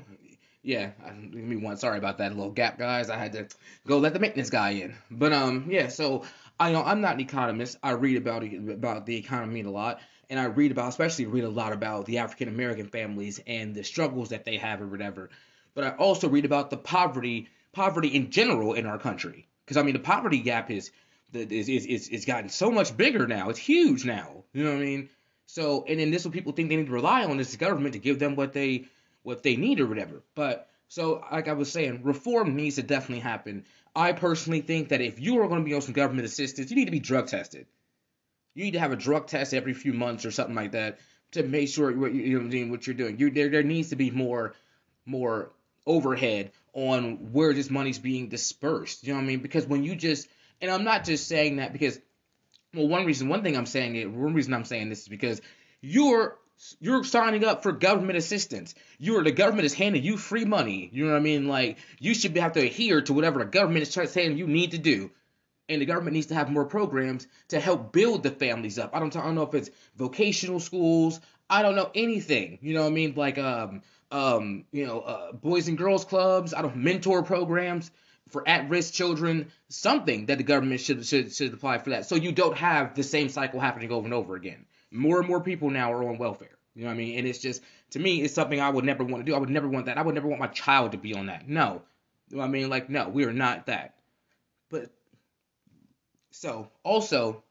yeah, 0.61 0.91
give 1.07 1.33
me 1.33 1.55
one. 1.55 1.77
Sorry 1.77 1.97
about 1.97 2.17
that 2.19 2.35
little 2.35 2.51
gap, 2.51 2.77
guys. 2.77 3.09
I 3.09 3.17
had 3.17 3.33
to 3.33 3.47
go 3.87 3.99
let 3.99 4.13
the 4.13 4.19
maintenance 4.19 4.49
guy 4.49 4.71
in. 4.71 4.95
But 5.09 5.33
um, 5.33 5.67
yeah. 5.69 5.87
So 5.87 6.23
I 6.59 6.71
know 6.71 6.83
I'm 6.83 7.01
not 7.01 7.15
an 7.15 7.21
economist. 7.21 7.77
I 7.81 7.91
read 7.91 8.17
about 8.17 8.43
about 8.43 9.05
the 9.05 9.17
economy 9.17 9.61
a 9.61 9.69
lot, 9.69 9.99
and 10.29 10.39
I 10.39 10.45
read 10.45 10.71
about, 10.71 10.89
especially 10.89 11.25
read 11.25 11.43
a 11.43 11.49
lot 11.49 11.73
about 11.73 12.05
the 12.05 12.19
African 12.19 12.47
American 12.47 12.87
families 12.87 13.39
and 13.47 13.73
the 13.73 13.83
struggles 13.83 14.29
that 14.29 14.45
they 14.45 14.57
have 14.57 14.81
or 14.81 14.87
whatever. 14.87 15.29
But 15.73 15.83
I 15.83 15.89
also 15.91 16.27
read 16.27 16.45
about 16.45 16.69
the 16.69 16.77
poverty 16.77 17.49
poverty 17.71 18.09
in 18.09 18.31
general 18.31 18.73
in 18.73 18.85
our 18.85 18.97
country. 18.97 19.47
Because 19.63 19.77
I 19.77 19.83
mean, 19.83 19.93
the 19.93 19.99
poverty 19.99 20.39
gap 20.39 20.71
is 20.71 20.91
is 21.33 21.69
is 21.69 21.85
is 21.85 22.09
it's 22.09 22.25
gotten 22.25 22.49
so 22.49 22.71
much 22.71 22.95
bigger 22.95 23.27
now. 23.27 23.49
It's 23.49 23.59
huge 23.59 24.05
now. 24.05 24.43
You 24.53 24.63
know 24.63 24.71
what 24.71 24.81
I 24.81 24.85
mean? 24.85 25.09
So, 25.45 25.85
and 25.87 25.99
then 25.99 26.11
this 26.11 26.21
is 26.21 26.27
what 26.27 26.33
people 26.33 26.51
think 26.51 26.69
they 26.69 26.75
need 26.75 26.87
to 26.87 26.91
rely 26.91 27.23
on 27.23 27.39
is 27.39 27.51
the 27.51 27.57
government 27.57 27.93
to 27.93 27.99
give 27.99 28.19
them 28.19 28.35
what 28.35 28.53
they 28.53 28.87
what 29.23 29.43
they 29.43 29.55
need 29.55 29.79
or 29.79 29.87
whatever. 29.87 30.23
But 30.35 30.69
so, 30.89 31.23
like 31.31 31.47
I 31.47 31.53
was 31.53 31.71
saying, 31.71 32.01
reform 32.03 32.55
needs 32.55 32.75
to 32.75 32.83
definitely 32.83 33.19
happen. 33.21 33.65
I 33.95 34.13
personally 34.13 34.61
think 34.61 34.89
that 34.89 35.01
if 35.01 35.19
you 35.19 35.41
are 35.41 35.47
going 35.47 35.61
to 35.61 35.65
be 35.65 35.73
on 35.73 35.81
some 35.81 35.93
government 35.93 36.25
assistance, 36.25 36.69
you 36.69 36.75
need 36.77 36.85
to 36.85 36.91
be 36.91 36.99
drug 36.99 37.27
tested. 37.27 37.65
You 38.57 38.63
need 38.63 38.71
to 38.71 38.79
have 38.79 38.91
a 38.91 38.95
drug 38.95 39.27
test 39.27 39.53
every 39.53 39.75
few 39.75 39.93
months 39.93 40.25
or 40.25 40.31
something 40.31 40.55
like 40.55 40.71
that 40.71 40.97
to 41.33 41.43
make 41.43 41.69
sure 41.69 41.95
what 41.95 42.11
you 42.11 42.39
know 42.39 42.71
what 42.71 42.87
you're 42.87 42.95
doing. 42.95 43.19
You 43.19 43.29
there 43.29 43.49
there 43.49 43.61
needs 43.61 43.89
to 43.89 43.95
be 43.95 44.09
more 44.09 44.55
more 45.05 45.51
overhead 45.85 46.51
on 46.73 47.31
where 47.33 47.53
this 47.53 47.69
money's 47.69 47.99
being 47.99 48.29
dispersed. 48.29 49.03
You 49.03 49.13
know 49.13 49.19
what 49.19 49.25
I 49.25 49.27
mean? 49.27 49.41
Because 49.41 49.67
when 49.67 49.83
you 49.83 49.95
just 49.95 50.27
and 50.59 50.71
I'm 50.71 50.83
not 50.83 51.05
just 51.05 51.27
saying 51.27 51.57
that 51.57 51.71
because 51.71 51.99
well 52.73 52.87
one 52.87 53.05
reason 53.05 53.29
one 53.29 53.43
thing 53.43 53.55
I'm 53.55 53.67
saying 53.67 53.95
it 53.95 54.09
one 54.09 54.33
reason 54.33 54.55
I'm 54.55 54.65
saying 54.65 54.89
this 54.89 55.03
is 55.03 55.07
because 55.07 55.39
you're 55.79 56.39
you're 56.79 57.03
signing 57.03 57.45
up 57.45 57.61
for 57.61 57.71
government 57.71 58.17
assistance. 58.17 58.73
You're 58.97 59.23
the 59.23 59.31
government 59.31 59.67
is 59.67 59.75
handing 59.75 60.01
you 60.01 60.17
free 60.17 60.45
money. 60.45 60.89
You 60.91 61.05
know 61.05 61.11
what 61.11 61.19
I 61.19 61.21
mean? 61.21 61.47
Like 61.47 61.77
you 61.99 62.15
should 62.15 62.35
have 62.37 62.53
to 62.53 62.65
adhere 62.65 63.01
to 63.01 63.13
whatever 63.13 63.37
the 63.37 63.45
government 63.45 63.87
is 63.87 64.11
saying 64.11 64.35
you 64.35 64.47
need 64.47 64.71
to 64.71 64.79
do. 64.79 65.11
And 65.69 65.81
the 65.81 65.85
government 65.85 66.13
needs 66.13 66.27
to 66.27 66.35
have 66.35 66.49
more 66.49 66.65
programs 66.65 67.27
to 67.49 67.59
help 67.59 67.91
build 67.91 68.23
the 68.23 68.31
families 68.31 68.79
up. 68.79 68.95
I 68.95 68.99
don't, 68.99 69.11
don't 69.11 69.35
know 69.35 69.43
if 69.43 69.53
it's 69.53 69.69
vocational 69.97 70.59
schools. 70.59 71.19
I 71.49 71.61
don't 71.61 71.75
know 71.75 71.91
anything. 71.93 72.59
You 72.61 72.73
know 72.73 72.83
what 72.83 72.91
I 72.91 72.91
mean? 72.91 73.13
Like 73.15 73.37
um 73.37 73.81
um 74.11 74.65
you 74.71 74.85
know 74.85 75.01
uh, 75.01 75.31
boys 75.33 75.67
and 75.67 75.77
girls 75.77 76.05
clubs. 76.05 76.53
I 76.53 76.61
don't 76.61 76.77
mentor 76.77 77.23
programs 77.23 77.91
for 78.29 78.47
at-risk 78.47 78.93
children. 78.93 79.51
Something 79.69 80.27
that 80.27 80.37
the 80.37 80.43
government 80.43 80.79
should 80.81 81.05
should 81.05 81.33
should 81.33 81.53
apply 81.53 81.79
for 81.79 81.91
that. 81.91 82.05
So 82.05 82.15
you 82.15 82.31
don't 82.31 82.57
have 82.57 82.95
the 82.95 83.03
same 83.03 83.29
cycle 83.29 83.59
happening 83.59 83.91
over 83.91 84.05
and 84.05 84.13
over 84.13 84.35
again 84.35 84.65
more 84.91 85.19
and 85.19 85.27
more 85.27 85.41
people 85.41 85.69
now 85.69 85.91
are 85.91 86.07
on 86.07 86.17
welfare. 86.17 86.57
You 86.75 86.83
know 86.83 86.87
what 86.87 86.93
I 86.93 86.97
mean? 86.97 87.17
And 87.17 87.27
it's 87.27 87.39
just 87.39 87.63
to 87.91 87.99
me, 87.99 88.21
it's 88.21 88.33
something 88.33 88.59
I 88.59 88.69
would 88.69 88.85
never 88.85 89.03
want 89.03 89.25
to 89.25 89.29
do. 89.29 89.35
I 89.35 89.39
would 89.39 89.49
never 89.49 89.67
want 89.67 89.87
that. 89.87 89.97
I 89.97 90.01
would 90.01 90.15
never 90.15 90.27
want 90.27 90.39
my 90.39 90.47
child 90.47 90.91
to 90.91 90.97
be 90.97 91.13
on 91.13 91.27
that. 91.27 91.47
No. 91.47 91.81
You 92.29 92.37
know 92.37 92.41
what 92.41 92.49
I 92.49 92.51
mean? 92.51 92.69
Like, 92.69 92.89
no, 92.89 93.09
we 93.09 93.25
are 93.25 93.33
not 93.33 93.65
that. 93.67 93.95
So 96.39 96.69
also 96.83 97.43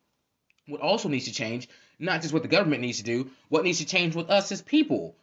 what 0.69 0.81
also 0.81 1.09
needs 1.09 1.25
to 1.25 1.33
change, 1.33 1.69
not 1.99 2.23
just 2.23 2.33
what 2.33 2.43
the 2.43 2.49
government 2.49 2.83
needs 2.83 2.99
to 2.99 3.05
do, 3.05 3.31
what 3.49 3.65
needs 3.65 3.79
to 3.79 3.85
change 3.85 4.15
with 4.15 4.31
us 4.31 4.53
as 4.53 4.63
people. 4.63 5.17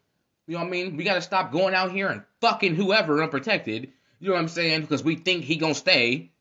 You 0.47 0.55
know 0.55 0.59
what 0.59 0.67
I 0.67 0.71
mean? 0.71 0.97
We 0.97 1.05
gotta 1.05 1.21
stop 1.21 1.53
going 1.53 1.73
out 1.73 1.91
here 1.91 2.09
and 2.09 2.23
fucking 2.41 2.75
whoever 2.75 3.23
unprotected. 3.23 3.93
You 4.19 4.27
know 4.27 4.33
what 4.33 4.41
I'm 4.41 4.47
saying? 4.49 4.81
Because 4.81 5.03
we 5.03 5.15
think 5.15 5.45
he 5.45 5.55
gonna 5.55 5.75
stay. 5.75 6.31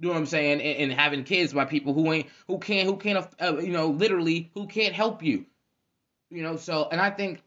You 0.00 0.08
know 0.08 0.14
what 0.14 0.18
I'm 0.18 0.26
saying? 0.26 0.62
And, 0.62 0.90
and, 0.90 0.92
having 0.92 1.24
kids 1.24 1.52
by 1.52 1.66
people 1.66 1.92
who 1.92 2.10
ain't 2.12 2.28
who 2.48 2.58
can't 2.58 2.86
who 2.88 2.96
can't 2.96 3.26
uh, 3.40 3.58
you 3.58 3.72
know 3.72 3.88
literally 3.88 4.50
who 4.54 4.66
can't 4.66 4.94
help 4.94 5.22
you. 5.22 5.44
You 6.30 6.42
know, 6.42 6.56
so 6.56 6.88
and 6.90 7.00
I 7.00 7.10
think 7.10 7.42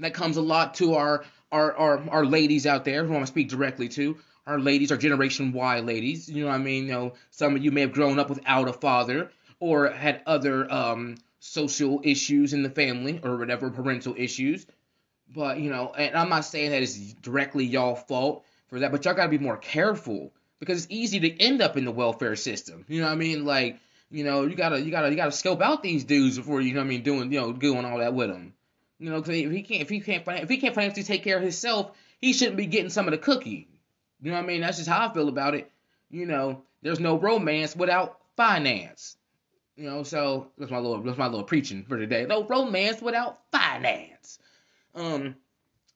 that 0.00 0.12
comes 0.12 0.36
a 0.36 0.42
lot 0.42 0.74
to 0.74 0.94
our 0.94 1.24
our 1.50 1.74
our, 1.74 2.10
our 2.10 2.26
ladies 2.26 2.66
out 2.66 2.84
there 2.84 3.04
who 3.04 3.10
I 3.10 3.14
want 3.14 3.26
to 3.26 3.32
speak 3.32 3.48
directly 3.48 3.88
to. 3.90 4.18
Our 4.46 4.60
ladies, 4.60 4.92
our 4.92 4.98
Generation 4.98 5.52
Y 5.52 5.80
ladies. 5.80 6.28
You 6.28 6.44
know 6.44 6.50
what 6.50 6.56
I 6.56 6.58
mean? 6.58 6.86
You 6.86 6.92
know, 6.92 7.12
some 7.30 7.56
of 7.56 7.64
you 7.64 7.70
may 7.70 7.82
have 7.82 7.92
grown 7.92 8.18
up 8.18 8.28
without 8.28 8.68
a 8.68 8.72
father 8.72 9.30
or 9.58 9.88
had 9.88 10.22
other 10.26 10.70
um 10.70 11.16
social 11.40 12.00
issues 12.02 12.52
in 12.52 12.62
the 12.62 12.70
family 12.70 13.20
or 13.22 13.36
whatever 13.36 13.70
parental 13.70 14.14
issues. 14.16 14.66
But 15.34 15.58
you 15.58 15.70
know, 15.70 15.92
and 15.92 16.14
I'm 16.14 16.28
not 16.28 16.44
saying 16.44 16.70
that 16.70 16.82
it's 16.82 17.14
directly 17.14 17.64
y'all 17.64 17.96
fault 17.96 18.44
for 18.68 18.80
that, 18.80 18.92
but 18.92 19.04
y'all 19.04 19.14
gotta 19.14 19.30
be 19.30 19.38
more 19.38 19.56
careful 19.56 20.32
because 20.60 20.84
it's 20.84 20.92
easy 20.92 21.20
to 21.20 21.40
end 21.40 21.62
up 21.62 21.76
in 21.76 21.84
the 21.84 21.90
welfare 21.90 22.36
system. 22.36 22.84
You 22.88 23.00
know 23.00 23.06
what 23.06 23.12
I 23.12 23.16
mean? 23.16 23.44
Like, 23.44 23.78
you 24.10 24.24
know, 24.24 24.46
you 24.46 24.54
gotta 24.56 24.80
you 24.80 24.90
gotta 24.90 25.10
you 25.10 25.16
gotta 25.16 25.32
scope 25.32 25.60
out 25.60 25.82
these 25.82 26.04
dudes 26.04 26.36
before 26.36 26.60
you 26.60 26.72
know 26.72 26.80
what 26.80 26.86
I 26.86 26.88
mean 26.88 27.02
doing 27.02 27.32
you 27.32 27.40
know 27.40 27.52
doing 27.52 27.84
all 27.84 27.98
that 27.98 28.14
with 28.14 28.30
them. 28.30 28.54
You 28.98 29.10
know, 29.10 29.20
because 29.20 29.36
if 29.36 29.50
he 29.50 29.62
can't 29.62 29.82
if 29.82 29.88
he 29.88 30.00
can't 30.00 30.22
if 30.26 30.48
he 30.48 30.56
can't 30.58 30.74
financially 30.74 31.02
take 31.02 31.24
care 31.24 31.36
of 31.36 31.42
himself, 31.42 31.96
he 32.20 32.32
shouldn't 32.32 32.56
be 32.56 32.66
getting 32.66 32.90
some 32.90 33.06
of 33.06 33.12
the 33.12 33.18
cookie. 33.18 33.68
You 34.24 34.30
know 34.30 34.38
what 34.38 34.44
I 34.44 34.46
mean? 34.46 34.62
That's 34.62 34.78
just 34.78 34.88
how 34.88 35.06
I 35.06 35.12
feel 35.12 35.28
about 35.28 35.54
it. 35.54 35.70
You 36.10 36.24
know, 36.24 36.62
there's 36.80 36.98
no 36.98 37.18
romance 37.18 37.76
without 37.76 38.20
finance. 38.38 39.18
You 39.76 39.84
know, 39.84 40.02
so 40.02 40.48
that's 40.56 40.70
my 40.70 40.78
little 40.78 41.02
that's 41.02 41.18
my 41.18 41.26
little 41.26 41.44
preaching 41.44 41.84
for 41.86 41.98
today. 41.98 42.24
No 42.26 42.42
romance 42.44 43.02
without 43.02 43.40
finance. 43.52 44.38
Um, 44.94 45.36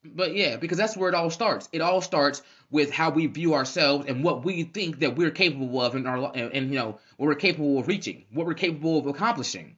but 0.04 0.34
yeah, 0.34 0.56
because 0.56 0.76
that's 0.76 0.94
where 0.94 1.08
it 1.08 1.14
all 1.14 1.30
starts. 1.30 1.70
It 1.72 1.80
all 1.80 2.02
starts 2.02 2.42
with 2.70 2.90
how 2.90 3.08
we 3.08 3.28
view 3.28 3.54
ourselves 3.54 4.04
and 4.06 4.22
what 4.22 4.44
we 4.44 4.64
think 4.64 4.98
that 4.98 5.16
we're 5.16 5.30
capable 5.30 5.80
of 5.80 5.94
in 5.94 6.06
our 6.06 6.30
and, 6.34 6.52
and 6.52 6.68
you 6.68 6.78
know 6.78 6.98
what 7.16 7.28
we're 7.28 7.34
capable 7.34 7.78
of 7.78 7.88
reaching, 7.88 8.26
what 8.34 8.46
we're 8.46 8.52
capable 8.52 8.98
of 8.98 9.06
accomplishing. 9.06 9.77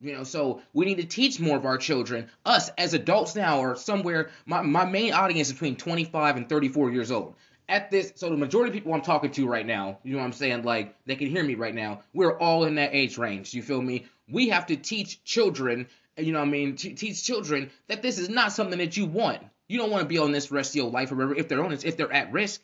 You 0.00 0.12
know, 0.12 0.24
so 0.24 0.60
we 0.72 0.84
need 0.84 0.98
to 0.98 1.04
teach 1.04 1.40
more 1.40 1.56
of 1.56 1.64
our 1.64 1.78
children, 1.78 2.28
us 2.44 2.68
as 2.76 2.94
adults 2.94 3.34
now, 3.34 3.60
or 3.60 3.76
somewhere. 3.76 4.30
My, 4.44 4.60
my 4.60 4.84
main 4.84 5.12
audience 5.12 5.48
is 5.48 5.52
between 5.54 5.76
25 5.76 6.36
and 6.36 6.48
34 6.48 6.90
years 6.90 7.10
old. 7.10 7.34
At 7.68 7.90
this, 7.90 8.12
so 8.16 8.28
the 8.28 8.36
majority 8.36 8.70
of 8.70 8.74
people 8.74 8.92
I'm 8.92 9.00
talking 9.00 9.30
to 9.30 9.46
right 9.46 9.64
now, 9.64 9.98
you 10.02 10.12
know 10.12 10.18
what 10.18 10.26
I'm 10.26 10.32
saying? 10.32 10.64
Like, 10.64 10.94
they 11.06 11.16
can 11.16 11.28
hear 11.28 11.42
me 11.42 11.54
right 11.54 11.74
now. 11.74 12.02
We're 12.12 12.36
all 12.36 12.64
in 12.64 12.74
that 12.74 12.90
age 12.92 13.16
range. 13.16 13.54
You 13.54 13.62
feel 13.62 13.80
me? 13.80 14.04
We 14.28 14.50
have 14.50 14.66
to 14.66 14.76
teach 14.76 15.24
children 15.24 15.86
you 16.16 16.32
know 16.32 16.38
what 16.38 16.48
I 16.48 16.50
mean, 16.50 16.76
t- 16.76 16.94
teach 16.94 17.24
children 17.24 17.70
that 17.88 18.02
this 18.02 18.18
is 18.18 18.28
not 18.28 18.52
something 18.52 18.78
that 18.78 18.96
you 18.96 19.06
want. 19.06 19.42
You 19.68 19.78
don't 19.78 19.90
want 19.90 20.02
to 20.02 20.08
be 20.08 20.18
on 20.18 20.32
this 20.32 20.50
rest 20.50 20.70
of 20.70 20.76
your 20.76 20.90
life 20.90 21.10
or 21.10 21.16
whatever 21.16 21.34
if 21.34 21.48
they're 21.48 21.64
on 21.64 21.70
this, 21.70 21.84
if 21.84 21.96
they're 21.96 22.12
at 22.12 22.32
risk. 22.32 22.60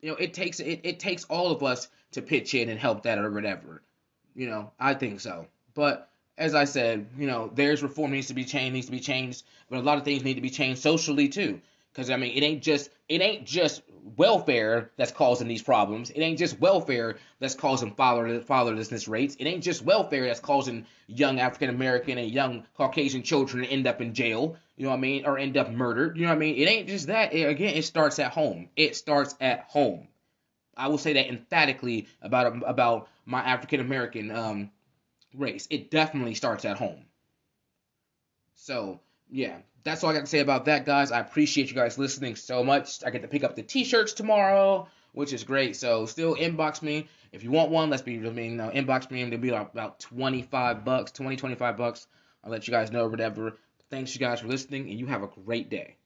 You 0.00 0.10
know, 0.10 0.16
it 0.16 0.34
takes 0.34 0.60
it, 0.60 0.80
it 0.84 1.00
takes 1.00 1.24
all 1.24 1.50
of 1.50 1.62
us 1.62 1.88
to 2.12 2.22
pitch 2.22 2.54
in 2.54 2.68
and 2.68 2.78
help 2.78 3.04
that 3.04 3.18
or 3.18 3.30
whatever. 3.30 3.82
You 4.34 4.48
know, 4.48 4.72
I 4.78 4.94
think 4.94 5.20
so. 5.20 5.46
But 5.78 6.10
as 6.36 6.56
I 6.56 6.64
said, 6.64 7.06
you 7.16 7.28
know, 7.28 7.52
there's 7.54 7.84
reform 7.84 8.10
needs 8.10 8.26
to 8.26 8.34
be 8.34 8.44
changed, 8.44 8.74
needs 8.74 8.86
to 8.86 8.92
be 8.92 8.98
changed, 8.98 9.44
but 9.70 9.78
a 9.78 9.82
lot 9.82 9.96
of 9.96 10.02
things 10.02 10.24
need 10.24 10.34
to 10.34 10.40
be 10.40 10.50
changed 10.50 10.82
socially 10.82 11.28
too. 11.28 11.60
Because 11.92 12.10
I 12.10 12.16
mean, 12.16 12.36
it 12.36 12.42
ain't 12.42 12.64
just 12.64 12.90
it 13.08 13.20
ain't 13.20 13.46
just 13.46 13.82
welfare 14.16 14.90
that's 14.96 15.12
causing 15.12 15.46
these 15.46 15.62
problems. 15.62 16.10
It 16.10 16.18
ain't 16.18 16.36
just 16.36 16.58
welfare 16.58 17.18
that's 17.38 17.54
causing 17.54 17.92
father 17.94 18.40
fatherlessness 18.40 19.08
rates. 19.08 19.36
It 19.38 19.46
ain't 19.46 19.62
just 19.62 19.84
welfare 19.84 20.26
that's 20.26 20.40
causing 20.40 20.84
young 21.06 21.38
African 21.38 21.70
American 21.70 22.18
and 22.18 22.28
young 22.28 22.64
Caucasian 22.76 23.22
children 23.22 23.62
to 23.62 23.70
end 23.70 23.86
up 23.86 24.00
in 24.00 24.14
jail. 24.14 24.56
You 24.76 24.86
know 24.86 24.90
what 24.90 24.96
I 24.96 25.00
mean? 25.00 25.26
Or 25.26 25.38
end 25.38 25.56
up 25.56 25.70
murdered. 25.70 26.16
You 26.16 26.24
know 26.24 26.30
what 26.30 26.38
I 26.38 26.40
mean? 26.40 26.56
It 26.56 26.68
ain't 26.68 26.88
just 26.88 27.06
that. 27.06 27.32
It, 27.32 27.44
again, 27.44 27.76
it 27.76 27.84
starts 27.84 28.18
at 28.18 28.32
home. 28.32 28.68
It 28.74 28.96
starts 28.96 29.36
at 29.40 29.66
home. 29.68 30.08
I 30.76 30.88
will 30.88 30.98
say 30.98 31.12
that 31.12 31.28
emphatically 31.28 32.08
about 32.20 32.64
about 32.66 33.08
my 33.26 33.42
African 33.42 33.78
American 33.78 34.32
um, 34.32 34.70
race. 35.34 35.66
It 35.70 35.90
definitely 35.90 36.34
starts 36.34 36.64
at 36.64 36.78
home. 36.78 37.04
So 38.54 39.00
yeah, 39.30 39.58
that's 39.84 40.02
all 40.02 40.10
I 40.10 40.14
got 40.14 40.20
to 40.20 40.26
say 40.26 40.40
about 40.40 40.64
that, 40.64 40.86
guys. 40.86 41.12
I 41.12 41.20
appreciate 41.20 41.68
you 41.68 41.74
guys 41.74 41.98
listening 41.98 42.36
so 42.36 42.64
much. 42.64 43.04
I 43.04 43.10
get 43.10 43.22
to 43.22 43.28
pick 43.28 43.44
up 43.44 43.56
the 43.56 43.62
t-shirts 43.62 44.14
tomorrow, 44.14 44.88
which 45.12 45.32
is 45.32 45.44
great. 45.44 45.76
So 45.76 46.06
still 46.06 46.34
inbox 46.34 46.82
me 46.82 47.08
if 47.32 47.44
you 47.44 47.50
want 47.50 47.70
one. 47.70 47.90
Let's 47.90 48.02
be, 48.02 48.16
I 48.16 48.30
mean, 48.30 48.58
inbox 48.58 49.10
me. 49.10 49.22
And 49.22 49.32
they'll 49.32 49.38
be 49.38 49.50
about 49.50 50.00
25 50.00 50.84
bucks, 50.84 51.12
20, 51.12 51.36
25 51.36 51.76
bucks. 51.76 52.06
I'll 52.42 52.50
let 52.50 52.66
you 52.66 52.72
guys 52.72 52.90
know 52.90 53.06
whatever. 53.08 53.56
Thanks 53.90 54.14
you 54.14 54.20
guys 54.20 54.40
for 54.40 54.48
listening, 54.48 54.90
and 54.90 54.98
you 54.98 55.06
have 55.06 55.22
a 55.22 55.28
great 55.28 55.70
day. 55.70 55.97